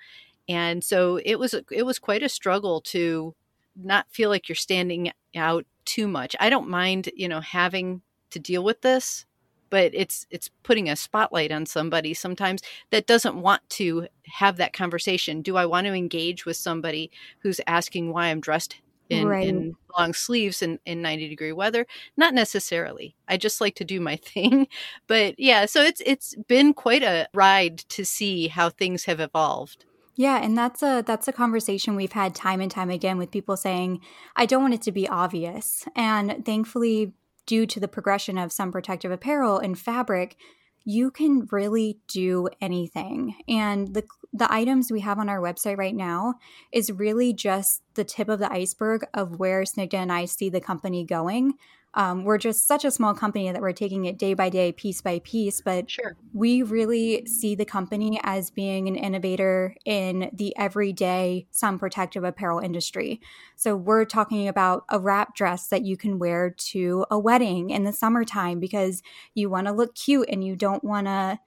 And 0.47 0.83
so 0.83 1.19
it 1.23 1.37
was 1.37 1.53
it 1.71 1.83
was 1.85 1.99
quite 1.99 2.23
a 2.23 2.29
struggle 2.29 2.81
to 2.81 3.35
not 3.75 4.05
feel 4.09 4.29
like 4.29 4.47
you're 4.47 4.55
standing 4.55 5.11
out 5.35 5.65
too 5.85 6.07
much. 6.07 6.35
I 6.39 6.49
don't 6.49 6.69
mind, 6.69 7.09
you 7.15 7.27
know, 7.27 7.41
having 7.41 8.01
to 8.33 8.39
deal 8.39 8.63
with 8.63 8.81
this 8.81 9.25
but 9.73 9.89
it's 9.95 10.27
it's 10.29 10.51
putting 10.61 10.87
a 10.87 10.95
spotlight 10.95 11.51
on 11.51 11.65
somebody 11.65 12.13
sometimes 12.13 12.61
that 12.91 13.07
doesn't 13.07 13.41
want 13.41 13.67
to 13.69 14.07
have 14.27 14.57
that 14.57 14.71
conversation. 14.71 15.41
Do 15.41 15.57
i 15.57 15.65
want 15.65 15.87
to 15.87 15.93
engage 15.93 16.45
with 16.45 16.57
somebody 16.57 17.09
who's 17.39 17.59
asking 17.65 18.13
why 18.13 18.27
i'm 18.27 18.39
dressed 18.39 18.75
in, 19.09 19.27
right. 19.27 19.47
in 19.47 19.75
long 19.97 20.13
sleeves 20.13 20.61
in, 20.61 20.77
in 20.85 21.01
90 21.01 21.27
degree 21.27 21.53
weather? 21.53 21.87
Not 22.15 22.35
necessarily. 22.35 23.15
I 23.27 23.37
just 23.37 23.61
like 23.61 23.73
to 23.77 23.83
do 23.83 23.99
my 23.99 24.15
thing. 24.33 24.67
But 25.07 25.39
yeah 25.39 25.65
so 25.65 25.81
it's 25.81 26.03
it's 26.05 26.35
been 26.47 26.75
quite 26.75 27.01
a 27.01 27.27
ride 27.33 27.79
to 27.79 28.05
see 28.05 28.49
how 28.49 28.69
things 28.69 29.05
have 29.05 29.19
evolved. 29.19 29.85
Yeah, 30.15 30.37
and 30.43 30.55
that's 30.55 30.83
a 30.83 31.01
that's 31.01 31.27
a 31.27 31.33
conversation 31.33 31.95
we've 31.95 32.11
had 32.11 32.35
time 32.35 32.61
and 32.61 32.69
time 32.69 32.91
again 32.91 33.17
with 33.17 33.31
people 33.31 33.57
saying, 33.57 34.01
I 34.35 34.45
don't 34.45 34.61
want 34.61 34.75
it 34.75 34.83
to 34.83 34.91
be 34.91 35.07
obvious. 35.07 35.85
And 35.95 36.45
thankfully 36.45 37.13
due 37.45 37.65
to 37.65 37.79
the 37.79 37.87
progression 37.87 38.37
of 38.37 38.51
some 38.51 38.71
protective 38.71 39.11
apparel 39.11 39.59
and 39.59 39.77
fabric, 39.77 40.37
you 40.85 41.11
can 41.11 41.47
really 41.51 41.99
do 42.07 42.49
anything. 42.61 43.35
And 43.47 43.93
the 43.93 44.03
the 44.35 44.51
items 44.51 44.91
we 44.91 45.01
have 45.01 45.19
on 45.19 45.29
our 45.29 45.39
website 45.39 45.77
right 45.77 45.95
now 45.95 46.35
is 46.71 46.91
really 46.91 47.33
just 47.33 47.83
the 47.93 48.03
tip 48.03 48.29
of 48.29 48.39
the 48.39 48.51
iceberg 48.51 49.05
of 49.13 49.39
where 49.39 49.61
Snigdha 49.61 49.93
and 49.93 50.11
I 50.11 50.25
see 50.25 50.49
the 50.49 50.59
company 50.59 51.05
going 51.05 51.53
um, 51.95 52.23
we're 52.23 52.37
just 52.37 52.67
such 52.67 52.85
a 52.85 52.91
small 52.91 53.13
company 53.13 53.51
that 53.51 53.61
we're 53.61 53.71
taking 53.71 54.05
it 54.05 54.17
day 54.17 54.33
by 54.33 54.49
day, 54.49 54.71
piece 54.71 55.01
by 55.01 55.19
piece. 55.19 55.61
But 55.61 55.89
sure. 55.89 56.15
we 56.33 56.63
really 56.63 57.25
see 57.25 57.55
the 57.55 57.65
company 57.65 58.19
as 58.23 58.49
being 58.49 58.87
an 58.87 58.95
innovator 58.95 59.75
in 59.85 60.29
the 60.33 60.55
everyday 60.57 61.47
sun 61.51 61.77
protective 61.77 62.23
apparel 62.23 62.59
industry. 62.59 63.21
So 63.55 63.75
we're 63.75 64.05
talking 64.05 64.47
about 64.47 64.85
a 64.89 64.99
wrap 64.99 65.35
dress 65.35 65.67
that 65.67 65.83
you 65.83 65.95
can 65.97 66.17
wear 66.17 66.49
to 66.49 67.05
a 67.11 67.19
wedding 67.19 67.69
in 67.69 67.83
the 67.83 67.93
summertime 67.93 68.59
because 68.59 69.03
you 69.35 69.49
want 69.49 69.67
to 69.67 69.73
look 69.73 69.95
cute 69.95 70.29
and 70.29 70.43
you 70.43 70.55
don't 70.55 70.83
want 70.83 71.07
to 71.07 71.39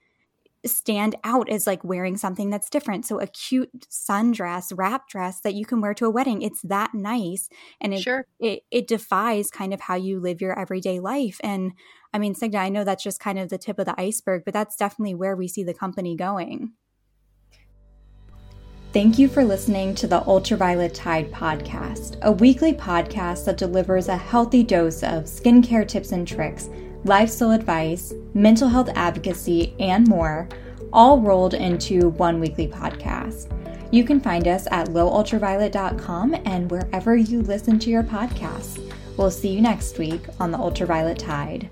stand 0.65 1.15
out 1.25 1.49
as 1.49 1.67
like 1.67 1.85
wearing 1.85 2.17
something 2.17 2.51
that's 2.51 2.71
different. 2.71 3.07
So 3.07 3.21
a 3.21 3.27
cute 3.27 3.87
sundress, 3.91 4.73
wrap 4.75 5.09
dress 5.09 5.41
that 5.41 5.55
you 5.55 5.67
can 5.67 5.81
wear 5.81 5.95
to 5.95 6.07
a 6.07 6.11
wedding, 6.11 6.43
it's 6.43 6.63
that 6.63 6.95
nice. 6.95 7.49
And 7.81 7.95
it, 7.95 8.01
sure. 8.01 8.27
it, 8.41 8.63
it 8.71 8.89
defies 8.89 9.51
kind 9.51 9.75
of 9.75 9.81
how 9.81 9.95
you 9.97 10.21
live 10.21 10.41
your 10.41 10.59
everyday 10.59 11.01
life. 11.01 11.41
And 11.43 11.73
I 12.13 12.19
mean, 12.19 12.35
Snigdha, 12.35 12.57
I 12.57 12.69
know 12.69 12.85
that's 12.85 13.05
just 13.05 13.21
kind 13.21 13.39
of 13.39 13.49
the 13.49 13.59
tip 13.59 13.79
of 13.79 13.87
the 13.87 14.01
iceberg, 14.01 14.43
but 14.45 14.55
that's 14.55 14.77
definitely 14.77 15.15
where 15.15 15.37
we 15.37 15.49
see 15.49 15.63
the 15.63 15.75
company 15.75 16.17
going. 16.17 16.73
Thank 18.93 19.19
you 19.19 19.29
for 19.29 19.45
listening 19.45 19.95
to 19.97 20.07
the 20.07 20.23
Ultraviolet 20.27 20.95
Tide 20.95 21.31
podcast, 21.31 22.19
a 22.23 22.33
weekly 22.33 22.73
podcast 22.73 23.45
that 23.45 23.59
delivers 23.59 24.09
a 24.09 24.17
healthy 24.17 24.63
dose 24.63 25.03
of 25.03 25.25
skincare 25.25 25.87
tips 25.87 26.13
and 26.13 26.27
tricks 26.27 26.71
lifestyle 27.07 27.53
advice, 27.53 28.13
mental 28.35 28.69
health 28.69 28.91
advocacy, 28.95 29.75
and 29.79 30.07
more, 30.09 30.49
all 30.93 31.21
rolled 31.21 31.55
into 31.55 32.11
one 32.11 32.41
weekly 32.41 32.69
podcast. 32.69 33.53
You 33.93 34.05
can 34.05 34.21
find 34.21 34.49
us 34.49 34.67
at 34.71 34.89
lowultraviolet.com 34.89 36.37
and 36.45 36.71
wherever 36.71 37.17
you 37.17 37.43
listen 37.43 37.79
to 37.79 37.91
your 37.91 38.03
podcasts. 38.03 38.93
We'll 39.17 39.31
see 39.31 39.49
you 39.49 39.61
next 39.61 39.99
week 39.99 40.23
on 40.41 40.51
the 40.51 40.59
Ultraviolet 40.59 41.19
Tide. 41.19 41.71